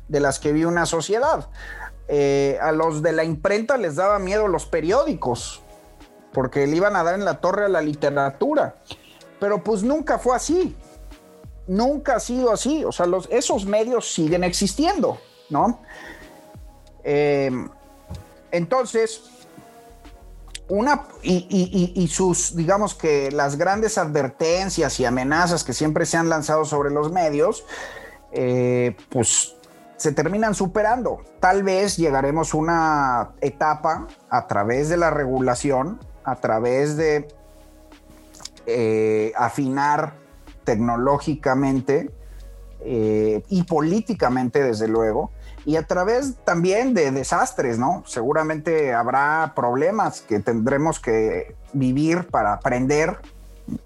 [0.08, 1.48] de las que vive una sociedad.
[2.08, 5.62] Eh, a los de la imprenta les daba miedo los periódicos,
[6.32, 8.74] porque le iban a dar en la torre a la literatura.
[9.38, 10.76] Pero pues nunca fue así.
[11.68, 12.84] Nunca ha sido así.
[12.84, 15.80] O sea, los, esos medios siguen existiendo, ¿no?
[17.04, 17.52] Eh,
[18.56, 19.22] entonces,
[20.68, 26.64] una y, sus, digamos que las grandes advertencias y amenazas que siempre se han lanzado
[26.64, 27.64] sobre los medios,
[28.32, 29.54] eh, pues
[29.96, 31.20] se terminan superando.
[31.40, 37.28] Tal vez llegaremos a una etapa a través de la regulación, a través de
[38.66, 40.14] eh, afinar
[40.64, 42.10] tecnológicamente
[42.80, 45.30] eh, y políticamente, desde luego,
[45.66, 48.04] y a través también de desastres, ¿no?
[48.06, 53.18] Seguramente habrá problemas que tendremos que vivir para aprender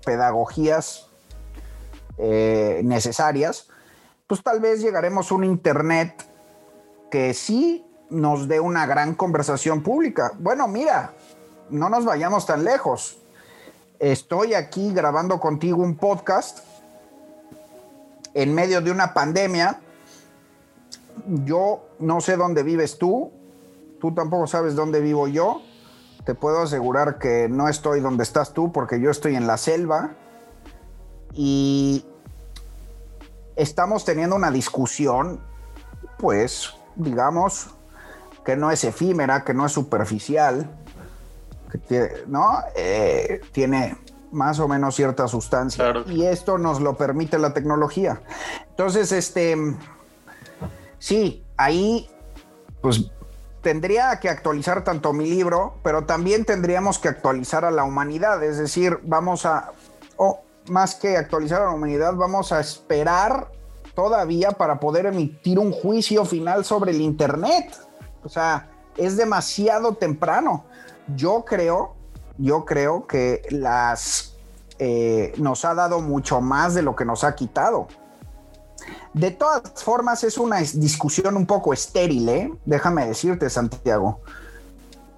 [0.05, 1.09] pedagogías
[2.19, 3.69] eh, necesarias,
[4.27, 6.23] pues tal vez llegaremos a un Internet
[7.11, 10.33] que sí nos dé una gran conversación pública.
[10.39, 11.15] Bueno, mira,
[11.71, 13.23] no nos vayamos tan lejos.
[13.99, 16.59] Estoy aquí grabando contigo un podcast
[18.35, 19.81] en medio de una pandemia
[21.45, 23.33] yo no sé dónde vives tú,
[24.01, 25.63] tú tampoco sabes dónde vivo yo.
[26.25, 30.17] Te puedo asegurar que no estoy donde estás tú porque yo estoy en la selva
[31.33, 32.05] y
[33.57, 35.41] estamos teniendo una discusión,
[36.19, 37.71] pues, digamos,
[38.45, 40.71] que no es efímera, que no es superficial,
[41.71, 42.61] que tiene, ¿no?
[42.75, 43.97] Eh, tiene
[44.33, 45.93] más o menos cierta sustancia.
[46.07, 48.23] Y esto nos lo permite la tecnología.
[48.71, 49.57] Entonces, este
[51.01, 52.09] sí, ahí
[52.81, 53.11] pues
[53.63, 58.59] tendría que actualizar tanto mi libro, pero también tendríamos que actualizar a la humanidad, es
[58.59, 59.73] decir, vamos a,
[60.17, 63.49] o más que actualizar a la humanidad, vamos a esperar
[63.95, 67.77] todavía para poder emitir un juicio final sobre el Internet,
[68.23, 70.65] O sea, es demasiado temprano.
[71.17, 71.95] Yo creo,
[72.37, 74.37] yo creo que las
[74.79, 77.89] eh, nos ha dado mucho más de lo que nos ha quitado.
[79.13, 82.53] De todas formas, es una discusión un poco estéril, ¿eh?
[82.65, 84.21] Déjame decirte, Santiago.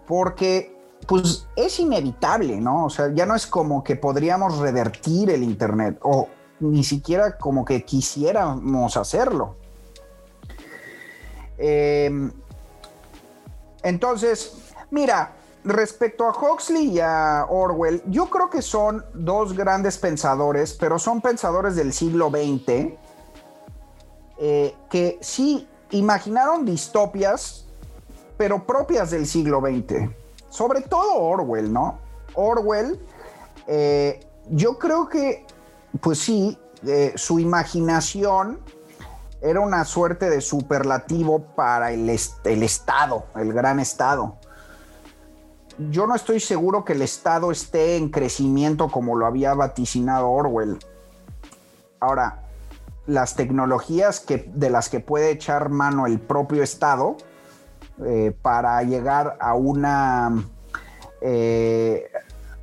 [0.06, 2.86] Porque, pues, es inevitable, ¿no?
[2.86, 6.28] O sea, ya no es como que podríamos revertir el Internet o
[6.60, 9.56] ni siquiera como que quisiéramos hacerlo.
[11.58, 12.32] Em,
[13.82, 14.56] entonces,
[14.90, 15.32] mira,
[15.64, 21.20] respecto a Huxley y a Orwell, yo creo que son dos grandes pensadores, pero son
[21.20, 22.94] pensadores del siglo XX
[24.38, 27.66] eh, que sí imaginaron distopias,
[28.36, 30.10] pero propias del siglo XX.
[30.48, 31.98] Sobre todo Orwell, ¿no?
[32.34, 33.00] Orwell,
[33.66, 35.46] eh, yo creo que,
[36.00, 38.58] pues sí, eh, su imaginación
[39.40, 44.36] era una suerte de superlativo para el, el Estado, el gran Estado.
[45.90, 50.78] Yo no estoy seguro que el Estado esté en crecimiento como lo había vaticinado Orwell.
[51.98, 52.41] Ahora,
[53.06, 57.16] las tecnologías que, de las que puede echar mano el propio Estado
[58.04, 60.44] eh, para llegar a una
[61.20, 62.10] eh,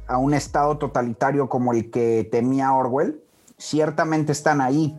[0.08, 3.22] a un Estado totalitario como el que temía Orwell,
[3.58, 4.98] ciertamente están ahí.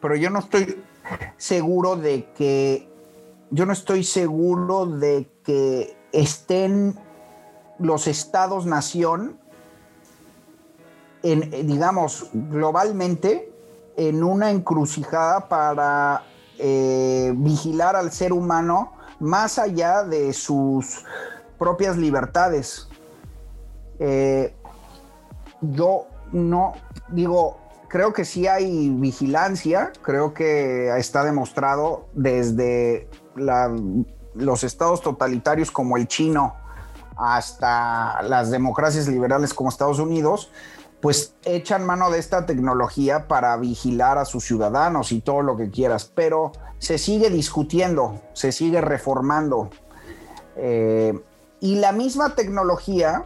[0.00, 0.80] Pero yo no estoy
[1.36, 2.88] seguro de que
[3.50, 6.96] yo no estoy seguro de que estén
[7.78, 9.38] los estados nación
[11.32, 13.52] en, digamos, globalmente
[13.96, 16.22] en una encrucijada para
[16.58, 21.04] eh, vigilar al ser humano más allá de sus
[21.58, 22.88] propias libertades.
[23.98, 24.54] Eh,
[25.60, 26.74] yo no
[27.08, 27.58] digo,
[27.88, 33.08] creo que sí hay vigilancia, creo que está demostrado desde
[34.34, 36.54] los estados totalitarios como el chino
[37.16, 40.50] hasta las democracias liberales como Estados Unidos,
[41.06, 45.70] pues echan mano de esta tecnología para vigilar a sus ciudadanos y todo lo que
[45.70, 49.70] quieras, pero se sigue discutiendo, se sigue reformando.
[50.56, 51.16] Eh,
[51.60, 53.24] y la misma tecnología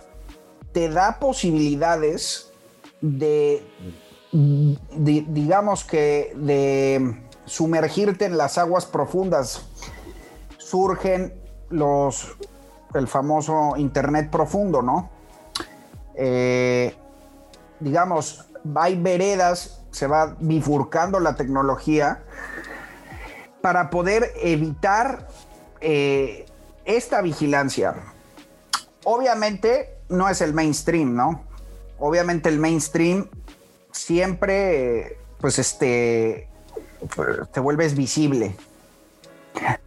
[0.73, 2.53] te da posibilidades
[3.01, 3.67] de,
[4.31, 9.63] digamos que, de sumergirte en las aguas profundas.
[10.59, 11.33] Surgen
[11.71, 12.37] los,
[12.93, 15.09] el famoso Internet profundo, ¿no?
[16.15, 16.95] Eh,
[17.81, 22.23] digamos, hay veredas, se va bifurcando la tecnología
[23.61, 25.29] para poder evitar
[25.81, 26.47] eh,
[26.85, 27.95] esta vigilancia.
[29.05, 31.43] Obviamente no es el mainstream, ¿no?
[31.99, 33.29] Obviamente el mainstream
[33.93, 36.49] siempre, pues este,
[37.53, 38.57] te vuelves visible.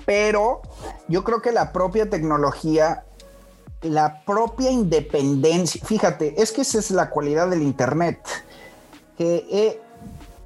[0.05, 0.61] Pero
[1.07, 3.05] yo creo que la propia tecnología
[3.83, 5.81] la propia independencia.
[5.85, 8.19] Fíjate, es que esa es la cualidad del Internet,
[9.17, 9.81] que eh,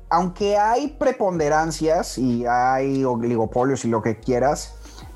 [0.10, 4.73] aunque hay preponderancias y hay oligopolios y lo que quieras,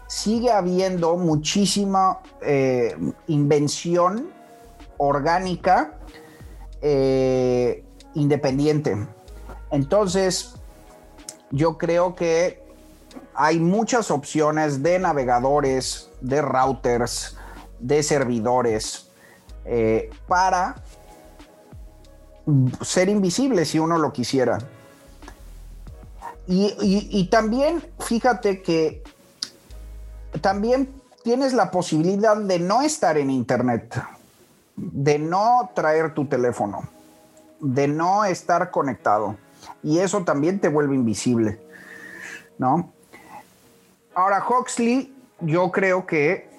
[0.08, 2.96] sigue habiendo muchísima eh,
[3.28, 4.30] invención
[4.98, 5.98] orgánica
[6.82, 9.08] eh, independiente.
[9.72, 10.56] Entonces,
[11.50, 12.62] yo creo que
[13.34, 17.38] hay muchas opciones de navegadores, de routers,
[17.82, 19.10] de servidores
[19.66, 20.76] eh, para
[22.82, 24.60] ser invisible si uno lo quisiera.
[26.48, 29.04] Y, también fíjate que
[30.42, 30.90] también
[31.24, 34.04] tienes la posibilidad de no estar en internet,
[34.76, 36.82] de no traer tu teléfono,
[37.60, 39.38] de no estar conectado.
[39.82, 41.62] Y eso también te vuelve invisible,
[42.58, 42.92] ¿no?
[44.14, 46.51] Ahora, Huxley, yo creo que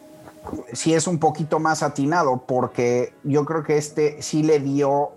[0.72, 5.12] sí es un poquito más atinado porque yo creo que este sí le dio,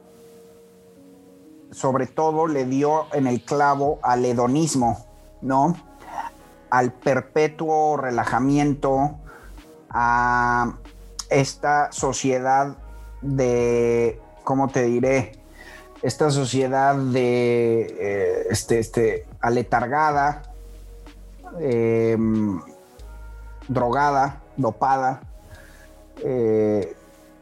[1.72, 5.06] sobre todo le dio en el clavo al hedonismo,
[5.42, 5.76] ¿no?
[6.70, 9.18] Al perpetuo relajamiento,
[9.90, 10.78] a
[11.30, 12.76] esta sociedad
[13.22, 15.40] de, ¿cómo te diré?
[16.02, 20.44] Esta sociedad de, eh, este, este, aletargada,
[21.60, 22.62] em,
[23.68, 25.22] drogada, dopada
[26.24, 26.96] eh,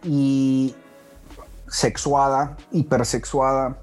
[0.03, 0.75] y
[1.67, 3.77] sexuada, hipersexuada.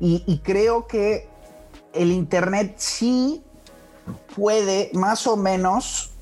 [0.00, 1.28] Y, creo que
[1.92, 3.42] el Internet sí
[4.36, 6.12] puede, más o menos,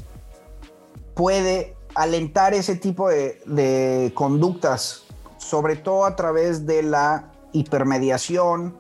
[1.15, 5.05] puede alentar ese tipo de, conductas,
[5.37, 8.77] sobre todo a través de la hipermediación,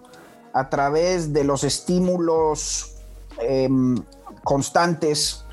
[0.54, 2.94] a través de los estímulos
[3.38, 3.96] em,
[4.44, 5.45] constantes,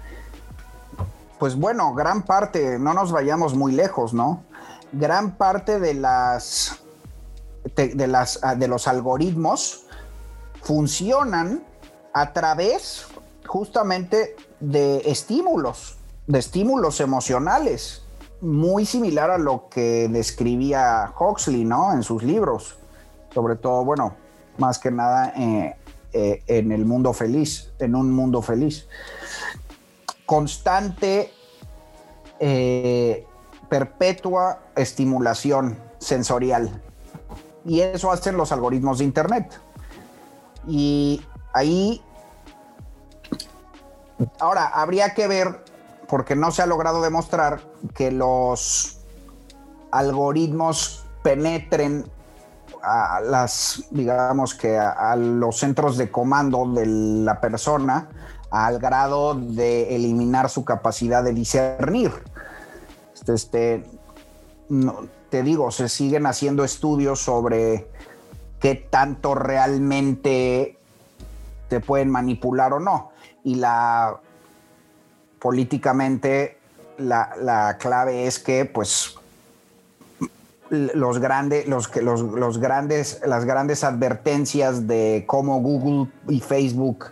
[1.40, 4.44] pues bueno, gran parte, no nos vayamos muy lejos, ¿no?
[4.92, 6.84] Gran parte de las
[7.76, 9.86] de, las, de los algoritmos
[10.62, 11.64] funcionan
[12.14, 13.08] a través
[13.46, 18.04] justamente de estímulos, de estímulos emocionales,
[18.42, 21.94] muy similar a lo que describía Huxley, ¿no?
[21.94, 22.78] En sus libros,
[23.34, 24.16] sobre todo, bueno,
[24.58, 25.76] más que nada eh,
[26.12, 28.88] eh, en el mundo feliz, en un mundo feliz.
[30.26, 31.32] Constante,
[32.40, 33.26] eh,
[33.70, 36.82] perpetua estimulación sensorial.
[37.66, 39.60] Y eso hacen los algoritmos de Internet.
[40.68, 42.02] Y ahí,
[44.40, 45.64] ahora, habría que ver,
[46.08, 47.62] porque no se ha logrado demostrar
[47.94, 49.00] que los
[49.92, 52.06] algoritmos penetren
[52.82, 58.10] a las, digamos que a, los centros de comando de la persona
[58.54, 62.12] al grado de eliminar su capacidad de discernir.
[63.16, 63.84] Este, este
[64.70, 67.88] no, te digo, se siguen haciendo estudios sobre
[68.60, 70.78] qué tanto realmente
[71.68, 73.10] te pueden manipular o no.
[73.44, 74.20] Y la
[75.40, 76.60] políticamente
[77.00, 79.16] la, clave es que pues
[80.70, 87.08] los grandes, los, los, los, grandes, las grandes advertencias de cómo Google y Facebook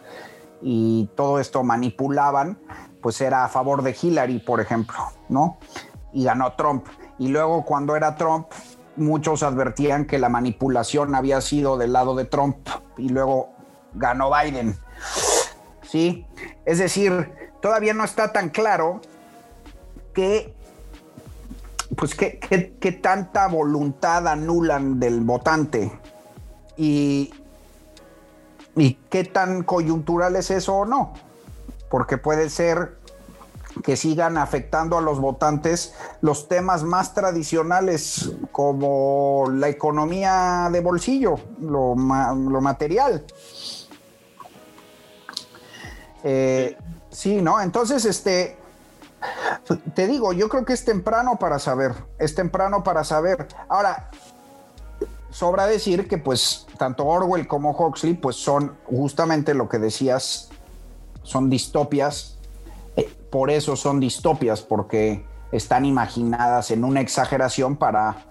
[0.61, 2.59] y todo esto manipulaban,
[3.01, 4.97] pues era a favor de Hillary, por ejemplo,
[5.29, 5.57] ¿no?
[6.13, 6.87] Y ganó Trump.
[7.17, 8.47] Y luego cuando era Trump,
[8.95, 13.49] muchos advertían que la manipulación había sido del lado de Trump y luego
[13.93, 14.77] ganó Biden.
[15.81, 16.25] Sí,
[16.65, 17.31] es decir,
[17.61, 19.01] todavía no está tan claro
[20.13, 20.55] que
[21.95, 25.91] pues qué, tanta voluntad anulan del votante
[26.77, 27.33] y,
[28.75, 31.13] y qué tan coyuntural es eso o no,
[31.89, 32.97] porque puede ser
[33.83, 41.35] que sigan afectando a los votantes los temas más tradicionales como la economía de bolsillo,
[41.61, 43.25] lo, material.
[46.23, 46.77] Eh,
[47.09, 47.61] sí, ¿no?
[47.61, 48.57] Entonces, este,
[49.95, 53.47] te digo, yo creo que es temprano para saber, es temprano para saber.
[53.69, 54.09] Ahora,
[55.31, 60.49] sobra decir que pues tanto Orwell como Huxley pues son justamente lo que decías,
[61.23, 62.37] son distopias
[63.31, 68.25] por eso son distopias, porque están imaginadas en una exageración para...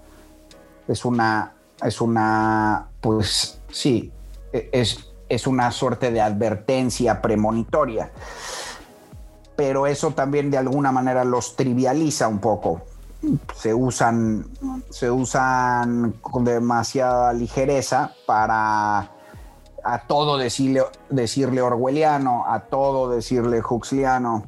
[0.86, 4.12] Es una, es una, pues sí,
[4.52, 8.10] e, es, es una suerte de advertencia premonitoria.
[9.56, 12.82] Pero eso también de alguna manera los trivializa un poco.
[13.54, 14.46] Se usan,
[14.88, 19.10] se usan con demasiada ligereza para
[19.82, 24.44] a todo decirle, decirle orwelliano, a todo decirle huxliano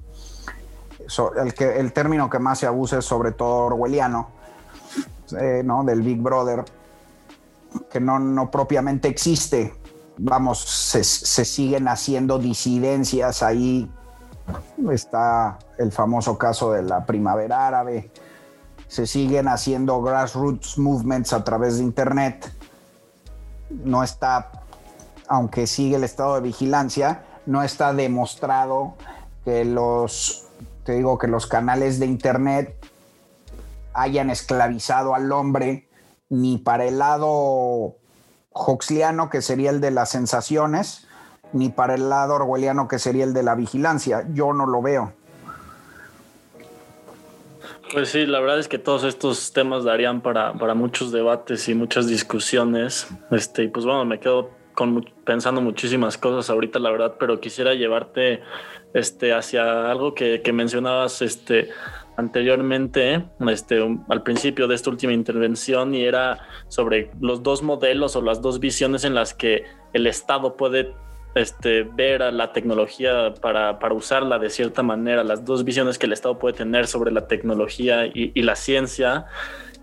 [1.42, 4.28] el, que, el término que más se abusa es sobre todo orwelliano,
[5.38, 5.84] eh, ¿no?
[5.84, 6.64] Del Big Brother,
[7.90, 9.74] que no, no propiamente existe.
[10.18, 13.90] Vamos, se, siguen haciendo disidencias ahí.
[14.90, 18.10] Está el famoso caso de la primavera árabe.
[18.92, 22.52] Se siguen haciendo grassroots movements a través de Internet.
[23.70, 24.50] No está,
[25.28, 28.92] aunque sigue el estado de vigilancia, no está demostrado
[29.46, 30.46] que los
[30.84, 32.76] te digo que los canales de Internet
[33.94, 35.88] hayan esclavizado al hombre,
[36.28, 37.96] ni para el lado
[38.52, 41.06] Huxleano, que sería el de las sensaciones,
[41.54, 44.26] ni para el lado orwelliano, que sería el de la vigilancia.
[44.34, 45.14] Yo no lo veo.
[47.92, 52.08] Pues sí, la verdad es que todos estos temas darían para, muchos debates y muchas
[52.08, 53.06] discusiones.
[53.30, 57.74] Este, y pues bueno, me quedo con, pensando muchísimas cosas ahorita, la verdad, pero quisiera
[57.74, 58.40] llevarte
[58.94, 61.68] este, hacia algo que, mencionabas este,
[62.16, 68.22] anteriormente, este, al principio de esta última intervención, y era sobre los dos modelos o
[68.22, 70.94] las dos visiones en las que el Estado puede
[71.34, 76.12] este, ver a la tecnología para, usarla de cierta manera, las dos visiones que el
[76.12, 79.26] Estado puede tener sobre la tecnología y, la ciencia.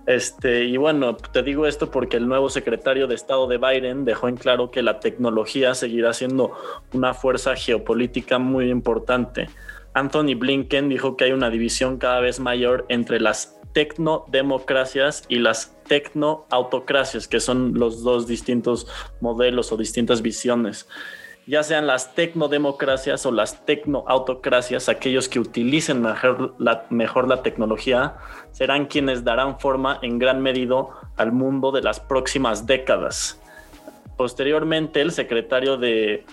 [0.06, 4.28] Este, y bueno, te digo esto porque el nuevo secretario de Estado de Biden dejó
[4.28, 6.54] en claro que la tecnología seguirá siendo
[6.94, 9.50] una fuerza geopolítica muy importante.
[9.94, 15.76] Anthony Blinken dijo que hay una división cada vez mayor entre las tecnodemocracias y las
[15.88, 18.88] tecnoautocracias, que son los dos distintos
[19.20, 20.88] modelos o distintas visiones
[21.50, 28.18] ya sean las tecnodemocracias o las tecnoautocracias, aquellos que utilicen mejor la, mejor la tecnología,
[28.52, 30.86] serán quienes darán forma en gran medida
[31.18, 33.42] al mundo de las próximas décadas.
[34.16, 36.24] posteriormente el secretario de,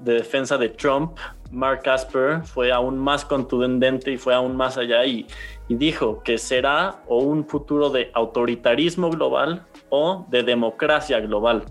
[0.00, 1.18] defensa de Trump,
[1.52, 5.26] Mark Casper, fue aún más contundente y fue aún más allá y,
[5.68, 11.64] dijo que será o un futuro de autoritarismo global o de democracia global.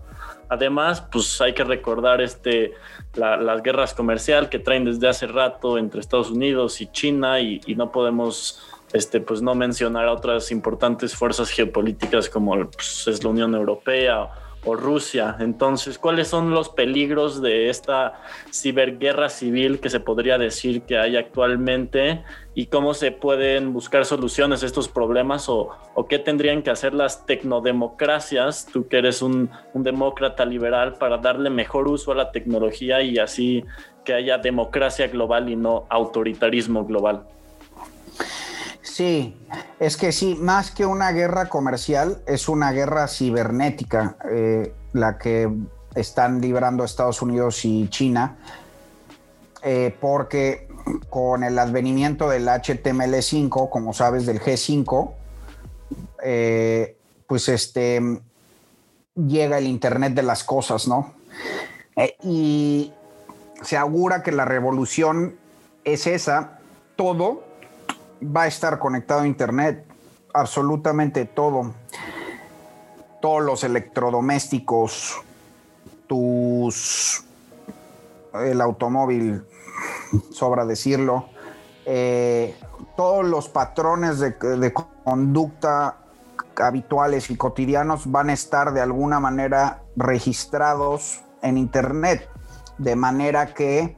[0.49, 2.73] Además, pues hay que recordar este,
[3.15, 7.91] las guerras comerciales que traen desde hace rato entre Estados Unidos y China y, no
[7.91, 8.61] podemos
[8.93, 14.29] este, pues no mencionar a otras importantes fuerzas geopolíticas como pues, es la Unión Europea
[14.65, 15.35] o Rusia.
[15.39, 18.21] Entonces, ¿cuáles son los peligros de esta
[18.51, 22.23] ciberguerra civil que se podría decir que hay actualmente
[22.55, 25.71] y cómo se pueden buscar soluciones a estos problemas o,
[26.07, 31.87] qué tendrían que hacer las tecnodemocracias, tú que eres un, demócrata liberal, para darle mejor
[31.87, 33.65] uso a la tecnología y así
[34.05, 37.25] que haya democracia global y no autoritarismo global?
[38.81, 39.35] Sí,
[39.79, 45.49] es que sí, más que una guerra comercial, es una guerra cibernética, eh, la que
[45.95, 48.37] están librando Estados Unidos y China,
[49.63, 50.67] eh, porque
[51.09, 55.11] con el advenimiento del HTML5, como sabes, del G5,
[56.23, 58.01] eh, pues este
[59.15, 61.13] llega el Internet de las cosas, ¿no?
[62.23, 62.91] y
[63.61, 65.35] se augura que la revolución
[65.83, 66.59] es esa,
[66.95, 67.43] todo
[68.23, 69.85] va a estar conectado a Internet,
[70.33, 71.73] absolutamente todo.
[73.21, 75.21] Todos los electrodomésticos,
[76.07, 77.23] tus,
[78.33, 79.43] el automóvil,
[80.31, 81.27] sobra decirlo,
[81.85, 82.55] eh,
[82.95, 84.35] todos los patrones de,
[85.03, 85.97] conducta
[86.55, 92.29] habituales y cotidianos van a estar de alguna manera registrados en Internet,
[92.77, 93.97] de manera que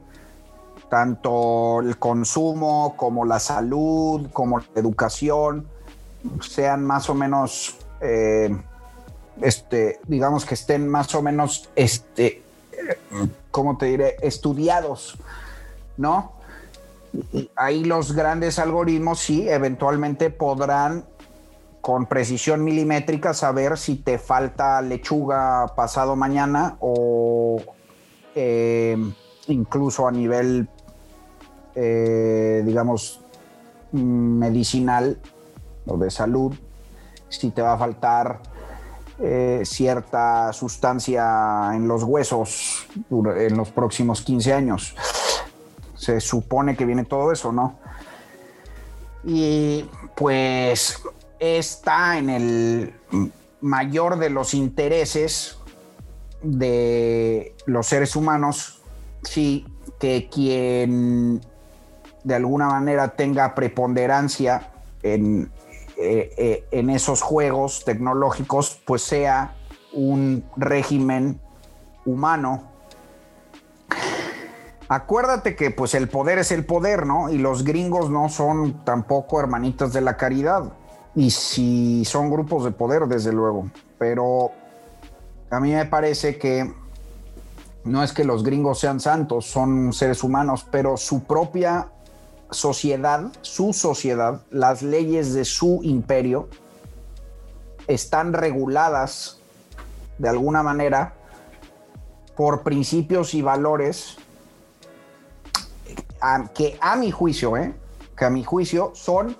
[0.88, 5.66] tanto el consumo como la salud, como la educación,
[6.40, 8.56] sean más o menos, eh,
[9.40, 12.42] este, digamos que estén más o menos, este,
[13.50, 14.16] ¿cómo te diré?
[14.22, 15.18] Estudiados,
[15.96, 16.32] ¿no?
[17.54, 21.04] ahí los grandes algoritmos sí, eventualmente podrán
[21.80, 27.62] con precisión milimétrica saber si te falta lechuga pasado mañana o
[28.34, 28.96] eh,
[29.46, 30.68] incluso a nivel
[31.78, 33.20] eh, digamos,
[33.92, 35.18] medicinal
[35.86, 36.54] o de salud,
[37.28, 38.40] si te va a faltar
[39.18, 44.96] eh, cierta sustancia en los huesos en los próximos 15 años.
[46.06, 47.80] Se supone que viene todo eso, ¿no?
[49.24, 51.02] Y pues
[51.40, 52.94] está en el
[53.60, 55.58] mayor de los intereses
[56.42, 58.80] de los seres humanos,
[59.24, 59.66] sí,
[59.98, 61.40] que quien
[62.22, 64.70] de alguna manera tenga preponderancia
[65.02, 65.50] en,
[65.96, 69.56] eh, eh, en esos juegos tecnológicos, pues sea
[69.92, 71.40] un régimen
[72.04, 72.75] humano.
[74.88, 77.28] Acuérdate que pues el poder es el poder, ¿no?
[77.28, 80.72] Y los gringos no son tampoco hermanitas de la caridad.
[81.14, 83.68] Y si son grupos de poder, desde luego.
[83.98, 84.52] Pero
[85.50, 86.72] a mí me parece que
[87.84, 91.88] no es que los gringos sean santos, son seres humanos, pero su propia
[92.50, 96.48] sociedad, su sociedad, las leyes de su imperio
[97.86, 99.38] están reguladas
[100.18, 101.14] de alguna manera
[102.36, 104.18] por principios y valores
[106.54, 107.74] que a mi juicio, ¿eh?
[108.16, 109.36] que a mi juicio son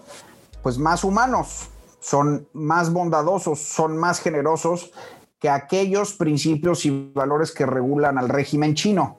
[0.63, 1.69] pues más humanos,
[2.01, 4.93] son más bondadosos, son más generosos
[5.39, 9.19] que aquellos principios y valores que regulan al régimen chino.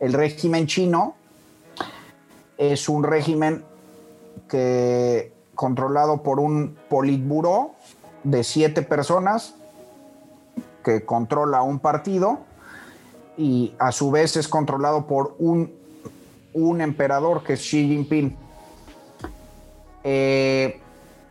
[0.00, 1.14] El régimen chino
[2.58, 3.64] es un régimen
[4.48, 7.72] que controlado por un politburó
[8.24, 9.54] de siete personas
[10.84, 12.40] que controla un partido
[13.36, 15.72] y a su vez es controlado por un,
[16.54, 18.36] un emperador que es Xi Jinping.
[20.04, 20.80] Eh,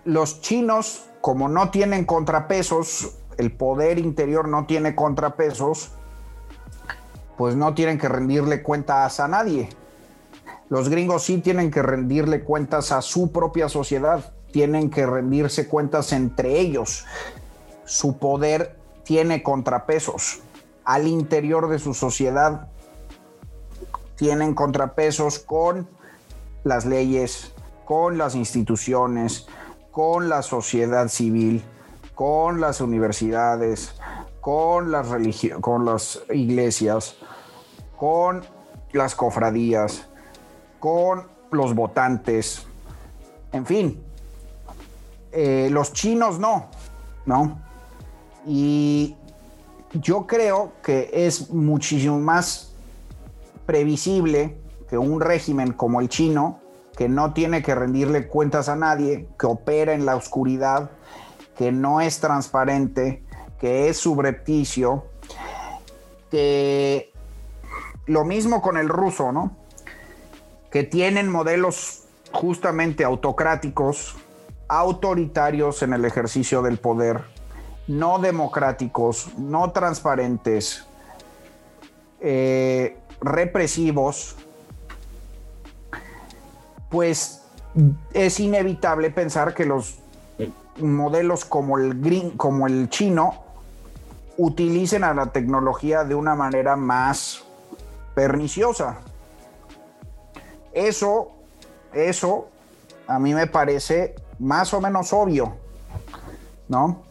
[0.05, 5.91] los chinos, como no tienen contrapesos, el poder interior no tiene contrapesos,
[7.37, 9.69] pues no tienen que rendirle cuentas a nadie.
[10.69, 16.13] Los gringos sí tienen que rendirle cuentas a su propia sociedad, tienen que rendirse cuentas
[16.13, 17.05] entre ellos.
[17.83, 20.39] Su poder tiene contrapesos.
[20.85, 22.70] Al interior de su sociedad
[24.21, 25.87] tienen contrapesos con
[26.63, 27.55] las leyes,
[27.85, 29.47] con las instituciones,
[29.89, 31.63] con la sociedad civil,
[32.13, 33.95] con las universidades,
[34.39, 35.07] con las,
[35.59, 37.15] con las iglesias,
[37.97, 38.45] con
[38.91, 40.05] las cofradías,
[40.77, 42.67] con los votantes,
[43.51, 44.03] en fin,
[45.31, 46.67] eh, los chinos no,
[47.25, 47.59] ¿no?
[48.45, 49.15] Y
[49.93, 52.70] yo creo que es muchísimo más
[53.71, 54.57] previsible
[54.89, 56.59] que un régimen como el chino,
[56.97, 60.91] que no tiene que rendirle cuentas a nadie, que opera en la oscuridad,
[61.57, 63.23] que no es transparente,
[63.61, 65.05] que es subrepticio,
[66.29, 67.13] que
[68.07, 69.55] lo mismo con el ruso, ¿no?
[70.69, 72.03] Que tienen modelos
[72.33, 74.17] justamente autocráticos,
[74.67, 77.23] autoritarios en el ejercicio del poder,
[77.87, 80.85] no democráticos, no transparentes,
[82.19, 84.35] eh, represivos,
[86.89, 87.43] pues
[88.13, 89.99] es inevitable pensar que los
[90.77, 93.43] modelos como el green, como el chino,
[94.37, 97.43] utilicen a la tecnología de una manera más
[98.15, 98.97] perniciosa.
[100.73, 101.31] Eso,
[101.93, 102.47] eso
[103.07, 105.53] a mí me parece más o menos obvio,
[106.67, 107.03] ¿no?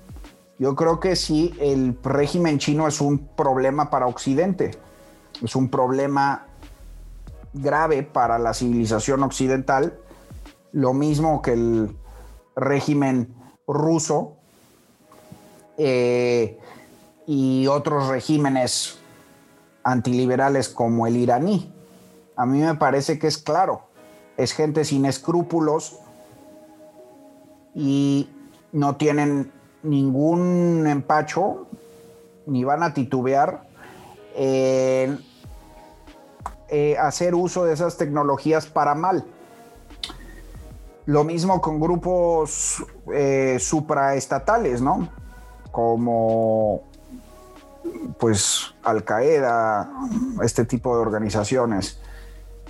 [0.58, 4.72] Yo creo que sí, el régimen chino es un problema para Occidente,
[5.43, 6.47] es un problema
[7.53, 9.99] grave para la civilización occidental,
[10.72, 11.97] lo mismo que el
[12.55, 13.34] régimen
[13.66, 14.36] ruso
[15.78, 16.59] eh,
[17.26, 18.99] y otros regímenes
[19.82, 21.72] antiliberales como el iraní.
[22.36, 23.82] A mí me parece que es claro,
[24.36, 25.99] es gente sin escrúpulos
[27.74, 28.28] y
[28.72, 31.66] no tienen ningún empacho
[32.47, 33.68] ni van a titubear
[34.34, 35.20] en
[36.71, 39.25] eh, hacer uso de esas tecnologías para mal.
[41.07, 45.09] Lo mismo con grupos eh, supraestatales, ¿no?
[45.73, 46.83] Como
[48.18, 49.91] pues Al Qaeda,
[50.43, 51.99] este tipo de organizaciones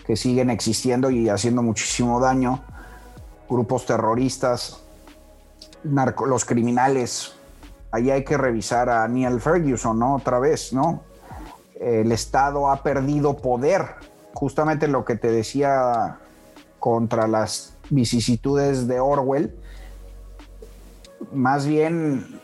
[0.07, 2.63] que siguen existiendo y haciendo muchísimo daño,
[3.49, 4.83] grupos terroristas,
[5.83, 7.35] los criminales.
[7.91, 10.15] Ahí hay que revisar a Neil Ferguson, ¿no?
[10.17, 11.03] Otra vez, ¿no?
[11.81, 13.97] El Estado ha perdido poder,
[14.35, 16.19] justamente lo que te decía
[16.79, 19.59] contra las vicisitudes de Orwell,
[21.33, 22.41] más bien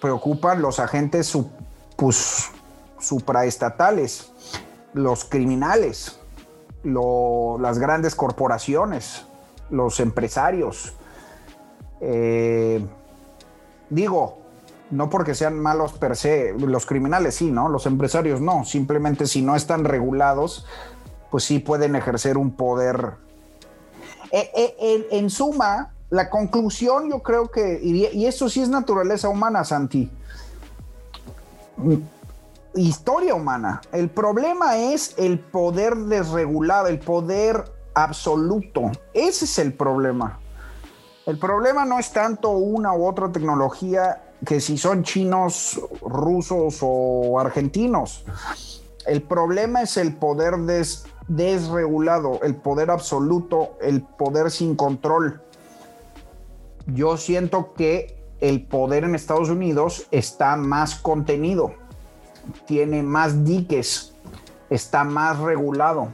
[0.00, 1.36] preocupan los agentes
[1.96, 2.50] pues,
[2.98, 4.30] supraestatales,
[4.92, 6.20] los criminales,
[6.82, 9.24] las grandes corporaciones,
[9.70, 10.92] los empresarios.
[12.00, 12.84] Eh,
[13.88, 14.43] digo,
[14.94, 17.68] no porque sean malos per se, los criminales sí, ¿no?
[17.68, 20.66] Los empresarios no, simplemente si no están regulados,
[21.30, 23.14] pues sí pueden ejercer un poder
[24.30, 29.64] eh, eh, en, suma, la conclusión yo creo que, y, eso sí es naturaleza humana,
[29.64, 30.10] Santi,
[32.74, 33.80] historia humana.
[33.92, 37.64] El problema es el poder desregulado, el poder
[37.94, 38.90] absoluto.
[39.12, 40.38] Ese es el problema.
[41.26, 47.38] El problema no es tanto una u otra tecnología que si son chinos, rusos o
[47.38, 48.24] argentinos.
[49.06, 55.42] El problema es el poder des desregulado, el poder absoluto, el poder sin control.
[56.86, 61.74] Yo siento que el poder en Estados Unidos está más contenido,
[62.66, 64.14] tiene más diques,
[64.68, 66.08] está más regulado.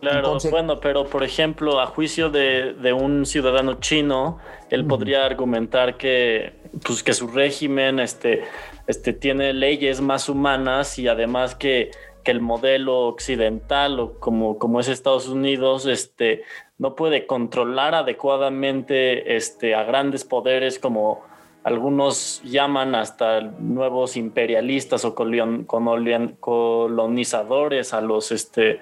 [0.00, 4.38] Claro, bueno, pero por ejemplo, a juicio de, un ciudadano chino,
[4.70, 6.52] él podría argumentar que,
[6.84, 8.44] pues, que su régimen este,
[8.86, 11.90] este, tiene leyes más humanas y además que
[12.30, 16.42] el modelo occidental o como, como es Estados Unidos, este,
[16.78, 21.22] no puede controlar adecuadamente este, a grandes poderes como
[21.64, 28.80] algunos llaman hasta nuevos imperialistas o colonizadores a los, este,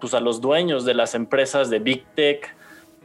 [0.00, 2.56] pues a los dueños de las empresas de Big Tech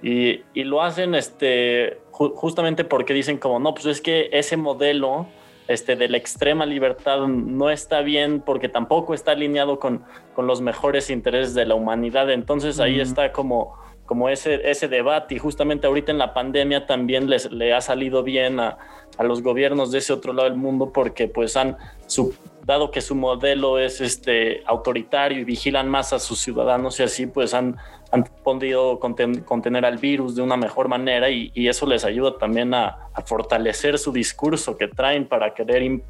[0.02, 5.28] y, lo hacen este, justamente porque dicen como, no, pues es que ese modelo
[5.68, 10.04] este, de la extrema libertad no está bien porque tampoco está alineado con,
[10.38, 12.30] los mejores intereses de la humanidad.
[12.30, 17.30] Entonces ahí está como, como ese, ese debate y justamente ahorita en la pandemia también
[17.30, 18.78] les, le ha salido bien a,
[19.18, 21.78] a los gobiernos de ese otro lado del mundo porque pues han,
[22.08, 22.34] su,
[22.66, 27.28] dado que su modelo es este, autoritario y vigilan más a sus ciudadanos y así
[27.28, 27.78] pues han,
[28.12, 33.10] han podido contener al virus de una mejor manera y, eso les ayuda también a,
[33.26, 36.02] fortalecer su discurso que traen para querer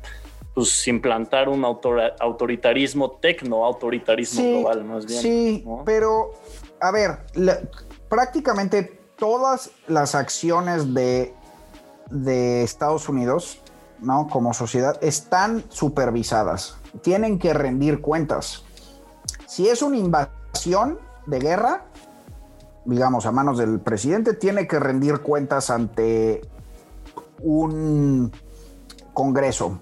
[0.53, 5.21] pues, implantar un autoritarismo tecno, autoritarismo global más bien.
[5.21, 6.31] Sí, pero
[6.79, 7.19] a ver,
[8.15, 8.83] prácticamente
[9.17, 11.33] todas las acciones de,
[12.63, 13.59] Estados Unidos,
[13.99, 14.29] ¿no?
[14.29, 18.63] Como sociedad, están supervisadas, tienen que rendir cuentas.
[19.47, 21.87] Si es una invasión de guerra,
[22.85, 26.41] digamos, a manos del presidente, tiene que rendir cuentas ante
[27.41, 28.31] un
[29.13, 29.81] Congreso.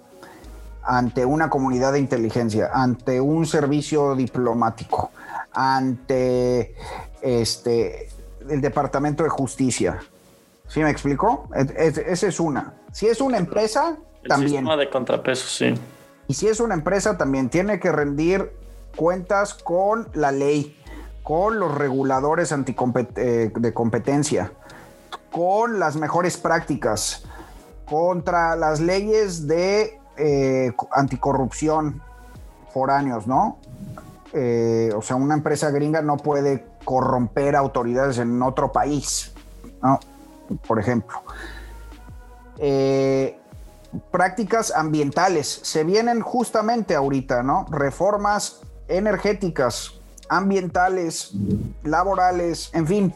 [0.86, 5.12] ante una comunidad de inteligencia, ante un servicio diplomático,
[5.54, 6.76] ante
[7.22, 8.10] este
[8.50, 10.00] el Departamento de Justicia.
[10.68, 11.50] ¿Sí me explicó?
[11.54, 12.74] Esa es una.
[12.92, 14.52] Si es una empresa, el también.
[14.52, 15.74] sistema de contrapesos, sí.
[16.28, 18.52] Y si es una empresa, también tiene que rendir
[18.96, 20.78] cuentas con la ley,
[21.22, 24.52] con los reguladores eh, de competencia,
[25.32, 27.26] con las mejores prácticas,
[27.86, 32.02] contra las leyes de eh, anticorrupción
[32.74, 33.58] foráneos, ¿no?
[34.32, 39.34] Eh, o sea, una empresa gringa no puede corromper autoridades en otro país.
[40.68, 41.22] Por ejemplo.
[42.58, 43.38] Eh,
[44.12, 45.48] prácticas ambientales.
[45.64, 47.66] Se vienen justamente ahorita, ¿no?
[47.70, 49.94] Reformas energéticas,
[50.30, 51.32] ambientales,
[51.84, 53.16] laborales, en fin.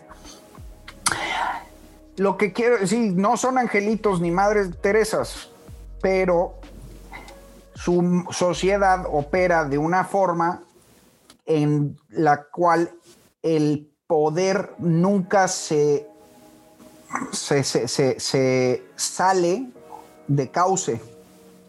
[2.18, 5.50] Lo que quiero decir, no son angelitos ni madres Teresas,
[6.02, 6.56] pero
[7.76, 10.64] su sociedad opera de una forma
[11.46, 12.92] en la cual
[13.42, 16.10] el poder nunca se,
[17.32, 19.70] se, se sale
[20.28, 21.02] de cauce.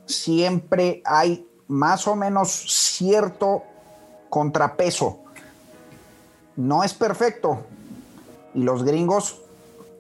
[0.06, 2.50] Siempre hay más o menos
[2.96, 3.62] cierto
[4.30, 5.20] contrapeso.
[6.56, 7.64] No es perfecto.
[8.54, 9.40] Y los gringos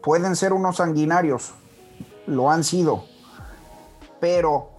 [0.02, 1.52] pueden ser unos sanguinarios.
[2.26, 3.04] Lo han sido.
[4.20, 4.70] Pero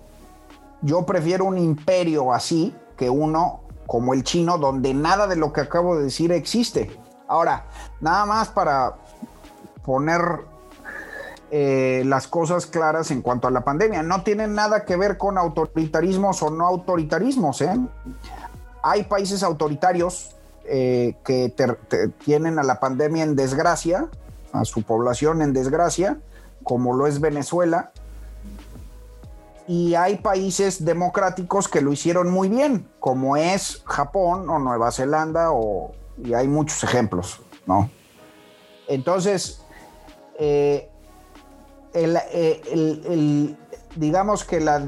[0.82, 5.62] yo prefiero un imperio así que uno como el chino, donde nada de lo que
[5.62, 6.96] acabo de decir existe.
[7.28, 7.66] Ahora,
[8.00, 8.98] nada más para
[9.84, 10.22] poner
[11.50, 14.04] eh, las cosas claras en cuanto a la pandemia.
[14.04, 17.62] No tienen nada que ver con autoritarismos o no autoritarismos.
[17.64, 17.80] ¿eh?
[18.84, 20.36] Hay países autoritarios
[20.66, 21.52] eh, que
[22.24, 24.08] tienen a la pandemia en desgracia,
[24.54, 26.20] a su población en desgracia,
[26.62, 27.92] como lo es Venezuela.
[29.70, 35.52] Y hay países democráticos que lo hicieron muy bien, como es Japón o Nueva Zelanda,
[35.52, 37.88] o, y hay muchos ejemplos, ¿no?
[38.88, 39.62] Entonces,
[40.40, 40.90] eh,
[41.94, 43.56] el,
[43.96, 44.84] digamos que la,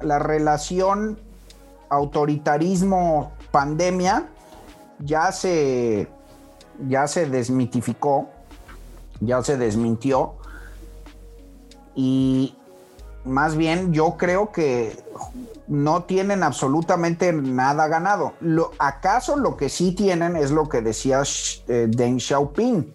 [0.00, 1.18] la relación
[1.90, 4.30] autoritarismo-pandemia
[5.00, 6.08] ya se,
[6.88, 8.30] ya se desmitificó,
[9.20, 10.36] ya se desmintió.
[11.94, 12.54] Y
[13.28, 14.98] más bien yo creo que
[15.68, 18.32] no tienen absolutamente nada ganado.
[18.40, 21.22] Lo, ¿Acaso lo que sí tienen es lo que decía
[21.68, 22.94] eh, Deng Xiaoping?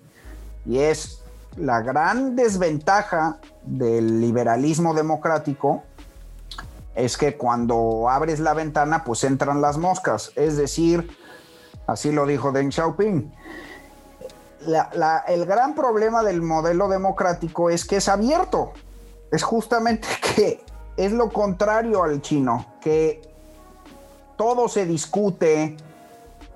[0.66, 1.22] Y es
[1.56, 5.84] la gran desventaja del liberalismo democrático
[6.96, 10.32] es que cuando abres la ventana, pues entran las moscas.
[10.36, 11.18] Es decir,
[11.88, 13.34] así lo dijo Deng Xiaoping.
[15.28, 18.74] el gran problema del modelo democrático es que es abierto.
[19.34, 20.64] Es justamente que
[20.96, 23.22] es lo contrario al chino, que
[24.38, 25.76] todo se discute,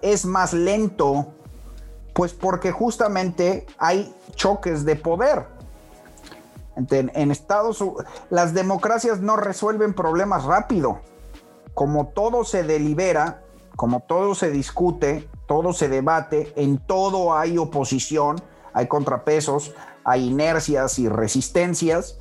[0.01, 1.33] es más lento,
[2.13, 5.47] pues porque justamente hay choques de poder.
[6.75, 10.99] En, Estados Unidos, las democracias no resuelven problemas rápido.
[11.73, 13.41] Como todo se delibera,
[13.75, 18.39] como todo se discute, todo se debate, en todo hay oposición,
[18.73, 19.73] hay contrapesos,
[20.03, 22.19] hay inercias y resistencias,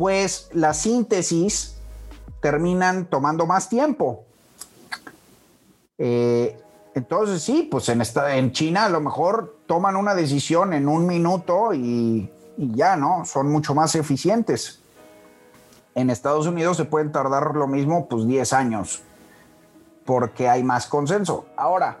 [0.00, 1.76] pues la síntesis
[2.40, 4.24] terminan tomando más tiempo.
[5.98, 6.58] Eh,
[6.94, 11.74] entonces sí, pues en, en China a lo mejor toman una decisión en un minuto
[11.74, 13.26] y, ya, ¿no?
[13.26, 14.80] Son mucho más eficientes.
[15.94, 19.02] En Estados Unidos se pueden tardar lo mismo, pues 10 años,
[20.06, 21.44] porque hay más consenso.
[21.58, 21.98] Ahora,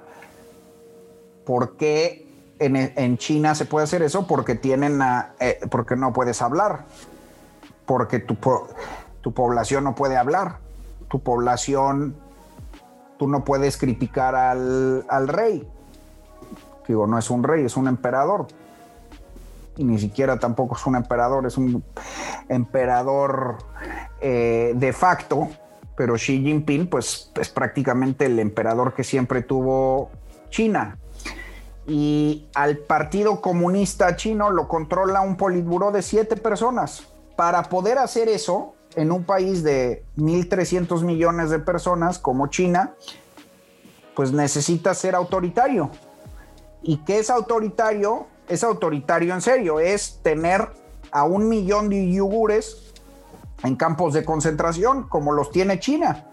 [1.44, 2.26] ¿por qué
[2.58, 4.26] en, China se puede hacer eso?
[4.26, 5.02] Porque tienen,
[5.38, 6.86] eh, porque no puedes hablar,
[7.90, 8.36] porque tu,
[9.20, 10.58] tu población no puede hablar,
[11.08, 12.14] tu población
[13.18, 15.68] tú no puedes criticar al, rey.
[16.86, 18.46] Digo, no es un rey, es un emperador.
[19.76, 21.82] Y ni siquiera tampoco es un emperador, es un
[22.48, 23.56] emperador
[24.20, 25.48] eh, de facto.
[25.96, 30.10] Pero Xi Jinping, pues es prácticamente el emperador que siempre tuvo
[30.48, 30.96] China.
[31.88, 37.10] Y al Partido Comunista Chino lo controla un politburó de siete personas.
[37.40, 42.94] Para poder hacer eso, en un país de 1.300 millones de personas como China,
[44.14, 45.90] pues necesita ser autoritario.
[46.82, 48.26] ¿Y qué es autoritario?
[48.46, 50.68] Es autoritario en serio, es tener
[51.12, 52.92] a un millón de yugures
[53.62, 56.26] en campos de concentración como los tiene China.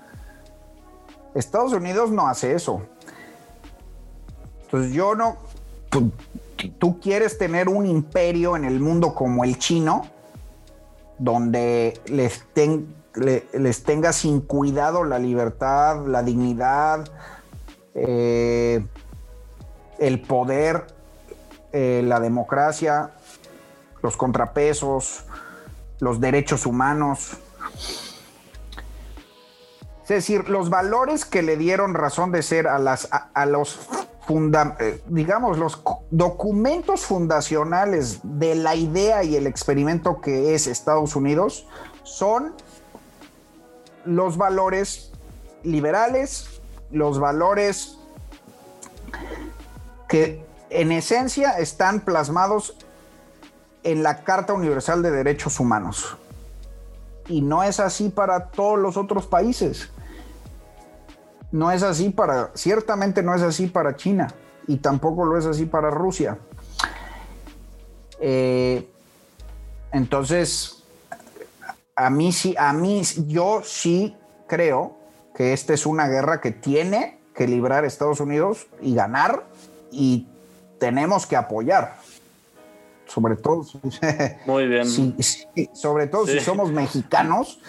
[1.36, 2.82] Estados Unidos no hace eso.
[4.64, 5.38] Entonces yo no,
[5.90, 6.12] tú,
[6.78, 10.17] tú quieres tener un imperio en el mundo como el chino,
[11.20, 12.44] donde les
[13.16, 17.10] les tenga sin cuidado la libertad, la dignidad,
[17.96, 18.86] eh,
[19.98, 20.86] el poder,
[21.72, 23.12] eh, la democracia,
[24.04, 25.26] los contrapesos,
[26.00, 27.38] los derechos humanos.
[30.04, 33.80] Es decir, los valores que le dieron razón de ser a, las, a, los
[34.30, 41.66] eh, digamos, los documentos fundacionales de la idea y el experimento que es Estados Unidos
[42.04, 42.54] son
[44.06, 45.12] los valores
[45.64, 46.62] liberales,
[46.92, 47.98] los valores
[50.08, 52.76] que en esencia están plasmados
[53.84, 56.18] en la Carta Universal de Derechos Humanos.
[57.30, 59.90] Y no es así para todos los otros países.
[61.52, 64.28] No es así para, ciertamente no es así para China
[64.68, 66.38] y tampoco lo es así para Rusia.
[68.20, 68.88] Eh,
[69.92, 70.84] entonces,
[71.96, 74.16] a mí sí, a mí, yo sí
[74.48, 74.98] creo
[75.36, 79.46] que esta es una guerra que tiene que librar Estados Unidos y ganar
[79.92, 80.28] y
[80.80, 81.98] tenemos que apoyar.
[83.06, 83.66] Sobre todo,
[84.46, 84.86] muy bien.
[85.74, 87.62] sobre todo si somos mexicanos,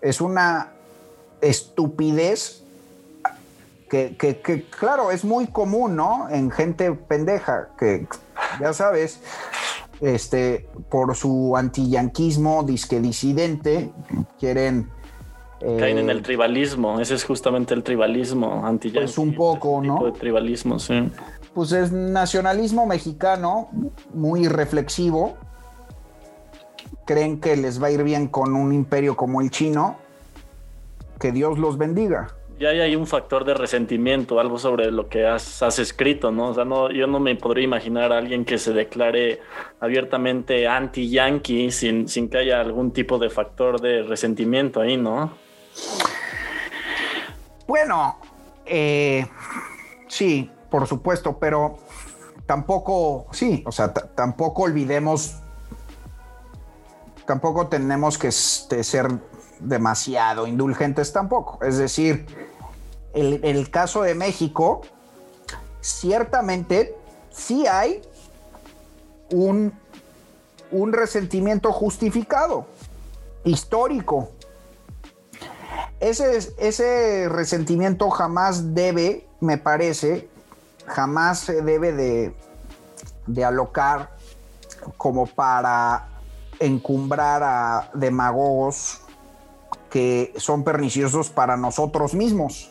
[0.00, 0.72] es una
[1.40, 2.64] estupidez
[3.90, 6.28] que, que, claro, es muy común, ¿no?
[6.30, 8.06] En gente pendeja, que
[8.60, 9.20] ya sabes,
[10.00, 13.90] este, por su antiyanquismo, disque disidente,
[14.38, 14.88] quieren
[15.60, 20.04] Caen en el eh, tribalismo, ese es justamente el tribalismo anti Pues un poco, ¿no?
[20.04, 21.10] de tribalismo, sí.
[21.52, 23.68] Pues es nacionalismo mexicano,
[24.14, 25.36] muy reflexivo.
[27.04, 29.96] Creen que les va a ir bien con un imperio como el chino.
[31.18, 32.28] Que Dios los bendiga
[32.60, 36.50] ya hay un factor de resentimiento, algo sobre lo que has, escrito, ¿no?
[36.50, 39.40] O sea, no, yo no me podría imaginar a alguien que se declare
[39.80, 45.32] abiertamente anti-yankee sin, sin que haya algún tipo de factor de resentimiento ahí, ¿no?
[47.66, 48.18] Bueno,
[48.66, 49.26] eh,
[50.06, 51.78] sí, por supuesto, pero
[52.44, 55.36] tampoco, sí, o sea, tampoco olvidemos,
[57.26, 59.08] tampoco tenemos que este, ser
[59.60, 61.64] demasiado indulgentes tampoco.
[61.64, 62.49] Es decir,
[63.14, 64.82] el, el caso de México,
[65.80, 66.96] ciertamente
[67.30, 68.02] sí hay
[69.30, 69.72] un,
[70.70, 72.66] un resentimiento justificado,
[73.44, 74.30] histórico,
[76.00, 80.28] ese, ese resentimiento jamás debe, me parece,
[80.86, 82.34] jamás se debe de,
[83.26, 84.16] de alocar
[84.96, 86.08] como para
[86.58, 89.02] encumbrar a demagogos
[89.90, 92.70] que son perniciosos para nosotros mismos.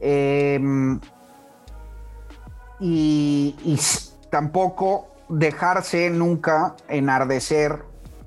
[0.00, 1.00] Em,
[2.80, 3.78] y,
[4.30, 7.84] tampoco dejarse nunca enardecer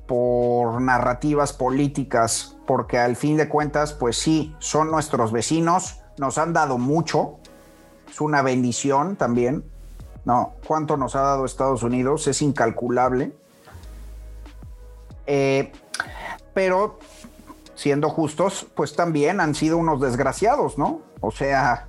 [0.08, 6.54] por narrativas políticas porque al fin de cuentas, pues sí, son nuestros vecinos, nos han
[6.54, 7.38] dado mucho,
[8.10, 9.64] es una bendición también,
[10.26, 10.54] ¿no?
[10.68, 12.28] ¿Cuánto nos ha dado Estados Unidos?
[12.28, 13.34] Es incalculable.
[15.28, 15.72] Eh,
[16.54, 17.00] pero,
[17.80, 21.00] siendo justos, pues también han sido unos desgraciados, ¿no?
[21.22, 21.88] O sea,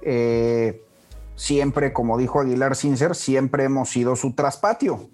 [0.00, 0.80] eh,
[1.34, 5.08] siempre, como dijo Aguilar Sincer, siempre hemos sido su traspatio.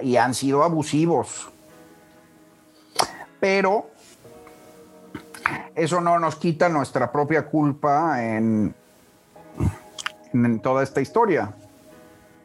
[0.00, 1.48] Y han sido abusivos,
[3.40, 3.88] pero
[5.74, 8.74] eso no nos quita nuestra propia culpa en,
[10.34, 11.54] en toda esta historia.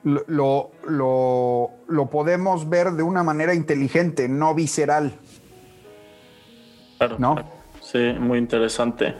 [0.03, 5.19] Lo, lo, podemos ver de una manera inteligente, no visceral.
[6.99, 7.35] Claro, ¿no?
[7.81, 9.15] Sí, muy interesante.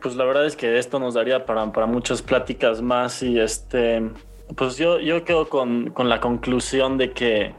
[0.00, 4.08] Pues la verdad es que esto nos daría para, para muchas pláticas más y este,
[4.56, 7.54] pues yo, yo quedo con, con la conclusión de que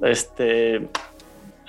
[0.00, 0.88] este,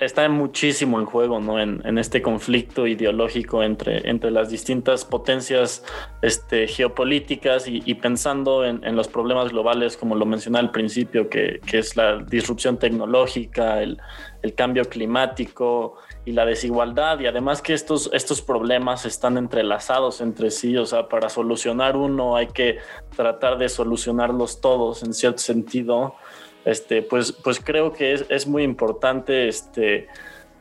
[0.04, 1.60] está muchísimo en juego, ¿no?
[1.60, 5.84] En, este conflicto ideológico entre, entre las distintas potencias
[6.22, 11.96] este, geopolíticas y, pensando en, los problemas globales, como lo mencioné al principio, que, es
[11.96, 14.00] la disrupción tecnológica, el,
[14.56, 20.76] cambio climático y la desigualdad, y además que estos, estos problemas están entrelazados entre sí,
[20.76, 22.78] o sea, para solucionar uno hay que
[23.16, 26.14] tratar de solucionarlos todos en cierto sentido.
[26.64, 30.06] Este, pues, pues creo que es, muy importante este,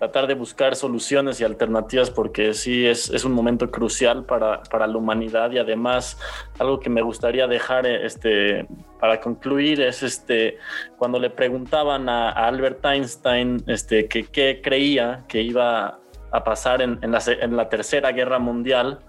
[0.01, 5.51] tratar de buscar soluciones y alternativas porque sí es, un momento crucial para, la humanidad
[5.51, 6.17] y además
[6.57, 8.65] algo que me gustaría dejar este,
[8.99, 10.57] para concluir es este,
[10.97, 15.99] cuando le preguntaban a, Albert Einstein este, que qué creía que iba
[16.31, 19.01] a pasar en, la, en la Tercera Guerra Mundial,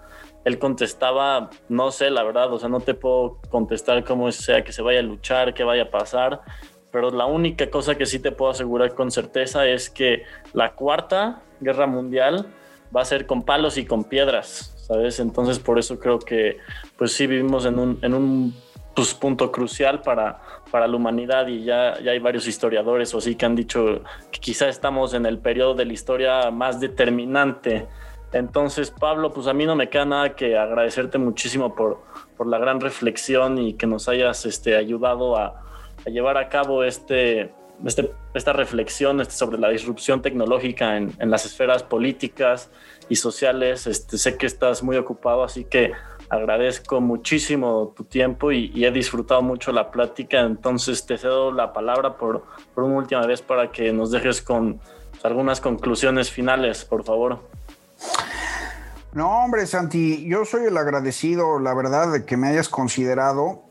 [0.45, 4.71] él contestaba, no sé, la verdad, o sea, no te puedo contestar cómo sea que
[4.71, 6.41] se vaya a luchar, qué vaya a pasar,
[6.93, 11.41] pero la única cosa que sí te puedo asegurar con certeza es que la cuarta
[11.59, 12.45] guerra mundial
[12.95, 15.19] va a ser con palos y con piedras, ¿sabes?
[15.19, 16.59] Entonces por eso creo que
[16.95, 18.55] pues sí vivimos en un, en un
[18.95, 20.39] pues, punto crucial para,
[20.69, 24.39] para la humanidad y ya, ya hay varios historiadores o así que han dicho que
[24.39, 27.87] quizá estamos en el periodo de la historia más determinante.
[28.33, 32.03] Entonces, Pablo, pues a mí no me queda nada que agradecerte muchísimo por,
[32.37, 35.63] por la gran reflexión y que nos hayas este, ayudado a,
[36.05, 37.53] a llevar a cabo este,
[37.85, 42.69] este, esta reflexión este, sobre la disrupción tecnológica en, las esferas políticas
[43.09, 43.87] y sociales.
[43.87, 45.91] Este, sé que estás muy ocupado, así que
[46.29, 50.41] agradezco muchísimo tu tiempo y, y, he disfrutado mucho la plática.
[50.41, 52.43] Entonces te cedo la palabra por,
[52.73, 54.79] por una última vez para que nos dejes con
[55.23, 57.39] algunas conclusiones finales, por favor.
[59.13, 63.63] No, hombre, Santi, yo soy el agradecido, la verdad, de que me hayas considerado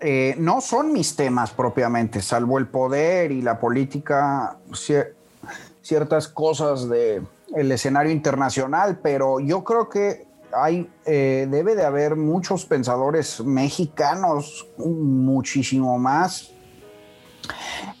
[0.00, 4.58] eh, no son mis temas propiamente, salvo el poder y la política,
[5.80, 12.16] ciertas cosas del el escenario internacional, pero yo creo que hay, eh, debe de haber
[12.16, 16.50] muchos pensadores mexicanos, muchísimo más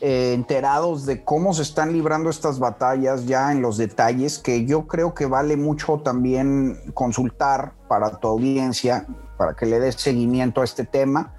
[0.00, 4.86] eh, enterados de cómo se están librando estas batallas ya en los detalles, que yo
[4.86, 9.06] creo que vale mucho también consultar para tu audiencia,
[9.38, 11.35] para que le des seguimiento a este tema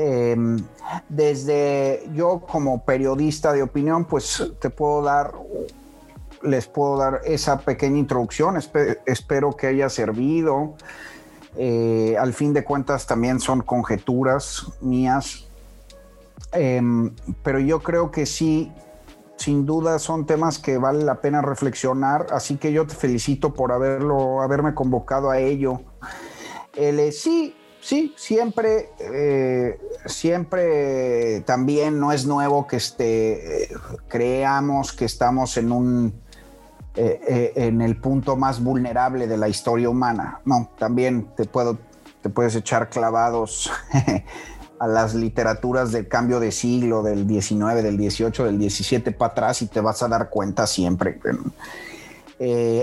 [0.00, 0.64] Em,
[1.08, 5.32] desde yo como periodista de opinión, pues te puedo dar,
[6.40, 8.56] les puedo dar esa pequeña introducción.
[9.06, 10.76] espero que haya servido.
[11.56, 15.48] Eh, al fin de cuentas también son conjeturas mías.
[16.52, 18.72] Em, pero yo creo que sí,
[19.36, 22.28] sin duda son temas que vale la pena reflexionar.
[22.30, 25.80] Así que yo te felicito por haberlo, haberme convocado a ello.
[26.76, 33.68] El, sí, Sí, siempre, eh, siempre también no es nuevo que este,
[34.08, 36.14] creamos que estamos en un
[36.96, 40.40] eh, eh, en el punto más vulnerable de la historia humana.
[40.44, 41.78] No, también te puedo,
[42.20, 43.70] te puedes echar clavados
[44.80, 49.62] a las literaturas del cambio de siglo, del 19, del 18, del 17 para atrás
[49.62, 51.20] y te vas a dar cuenta siempre.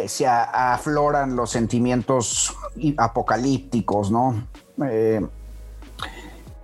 [0.07, 2.55] se afloran los sentimientos
[2.97, 4.35] apocalípticos, ¿no?
[4.84, 5.26] Eh,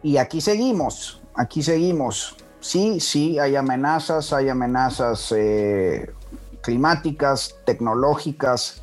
[0.04, 2.36] y aquí seguimos, aquí seguimos.
[2.60, 6.14] Sí, sí, hay amenazas, hay amenazas eh,
[6.62, 8.82] climáticas, tecnológicas.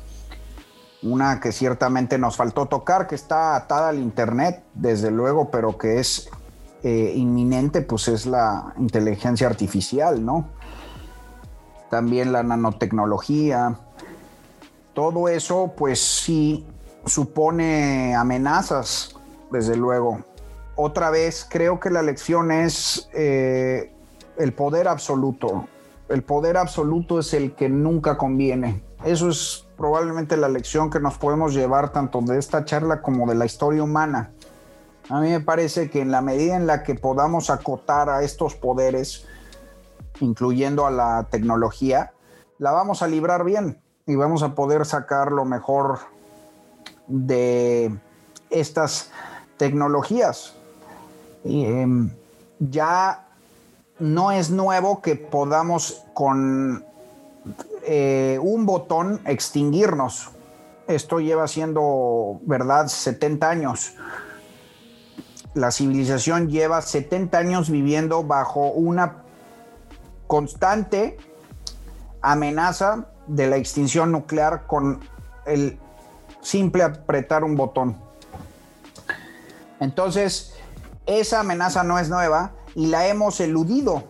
[1.01, 5.99] Una que ciertamente nos faltó tocar, que está atada al Internet, desde luego, pero que
[5.99, 6.29] es
[6.83, 10.49] eh, inminente, pues es la inteligencia artificial, ¿no?
[11.89, 13.79] También la nanotecnología.
[14.93, 16.65] Todo eso, pues sí,
[17.05, 19.18] supone amenazas
[19.51, 20.23] desde luego.
[20.75, 23.91] Otra vez, creo que la lección es eh,
[24.37, 25.67] el poder absoluto.
[26.07, 28.81] El poder absoluto es el que nunca conviene.
[29.03, 33.35] Eso es probablemente la lección que nos podemos llevar tanto de esta charla como de
[33.35, 34.31] la historia humana.
[35.09, 38.55] A mí me parece que en la medida en la que podamos acotar a estos
[38.55, 39.25] poderes,
[40.19, 42.13] incluyendo a la tecnología,
[42.57, 45.99] la vamos a librar bien y vamos a poder sacar lo mejor
[47.07, 47.97] de
[48.49, 49.11] estas
[49.59, 50.55] tecnologías.
[51.43, 52.09] Em,
[52.59, 53.27] ya
[53.99, 56.83] no es nuevo que podamos con
[57.83, 60.31] eh, un botón extinguirnos.
[60.87, 63.93] Esto lleva siendo verdad 70 años.
[65.53, 69.23] La civilización lleva 70 años viviendo bajo una
[70.27, 71.17] constante
[72.21, 74.99] amenaza de la extinción nuclear con
[75.45, 75.77] el
[76.41, 78.08] simple apretar un botón.
[79.79, 80.53] Entonces,
[81.05, 84.03] esa amenaza no es nueva y la hemos eludido.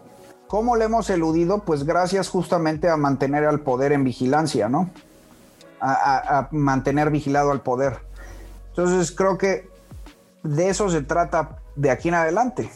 [0.48, 1.64] ¿Cómo la hemos eludido?
[1.64, 4.90] Pues gracias justamente a mantener al poder en vigilancia, ¿no?
[5.80, 8.00] A, mantener vigilado al poder.
[8.70, 9.70] Entonces creo que
[10.44, 12.70] de eso se trata de aquí en adelante.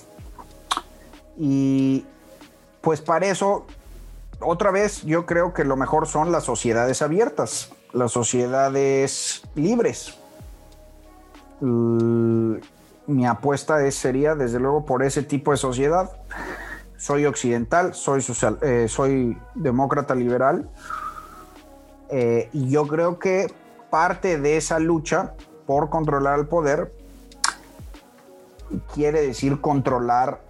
[1.37, 2.05] Y
[2.81, 3.65] pues para eso,
[4.39, 10.15] otra vez, yo creo que lo mejor son las sociedades abiertas, las sociedades libres
[13.07, 16.11] mi apuesta es, sería desde luego por ese tipo de sociedad.
[16.97, 20.69] Soy occidental, soy, social, eh, soy demócrata liberal
[22.09, 23.53] eh, y yo creo que
[23.89, 25.33] parte de esa lucha
[25.65, 26.93] por controlar el poder
[28.93, 30.41] quiere decir controlar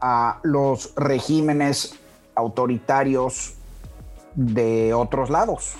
[0.00, 1.98] a los regímenes
[2.34, 3.54] autoritarios
[4.34, 5.74] de otros lados.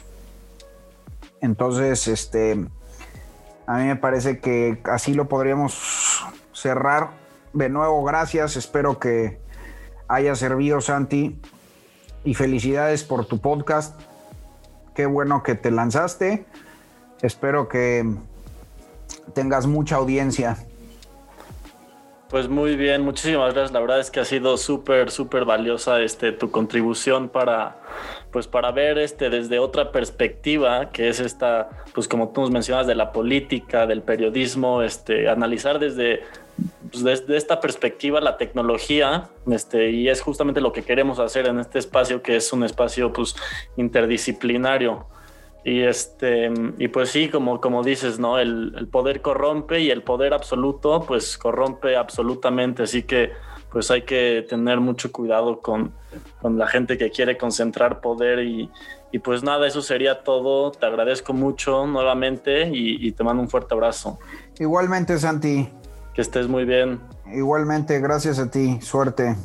[1.40, 2.66] Entonces, este,
[3.70, 7.10] a mí me parece que así lo podríamos cerrar.
[7.52, 8.56] De nuevo, gracias.
[8.56, 9.38] Espero que
[10.08, 11.40] haya servido, Santi.
[12.24, 13.96] Y felicidades por tu podcast.
[14.92, 16.46] Qué bueno que te lanzaste.
[17.22, 18.12] Espero que
[19.34, 20.56] tengas mucha audiencia.
[22.30, 23.72] Pues muy bien, muchísimas gracias.
[23.72, 27.80] La verdad es que ha sido súper, súper valiosa este, tu contribución para,
[28.30, 32.86] pues para ver este, desde otra perspectiva, que es esta, pues como tú nos mencionas,
[32.86, 36.22] de la política, del periodismo, este, analizar desde,
[36.92, 41.58] pues desde esta perspectiva la tecnología, este, y es justamente lo que queremos hacer en
[41.58, 43.34] este espacio, que es un espacio pues,
[43.76, 45.04] interdisciplinario.
[45.64, 48.38] Y este, y pues sí, como, como dices, ¿no?
[48.38, 52.84] El, poder corrompe y el poder absoluto, pues corrompe absolutamente.
[52.84, 53.30] Así que
[53.70, 55.92] pues hay que tener mucho cuidado con,
[56.42, 58.70] la gente que quiere concentrar poder y,
[59.22, 60.72] pues nada, eso sería todo.
[60.72, 64.18] Te agradezco mucho nuevamente y, y te mando un fuerte abrazo.
[64.58, 65.68] Igualmente, Santi.
[66.14, 67.00] Que estés muy bien.
[67.32, 68.80] Igualmente, gracias a ti.
[68.80, 69.36] Suerte.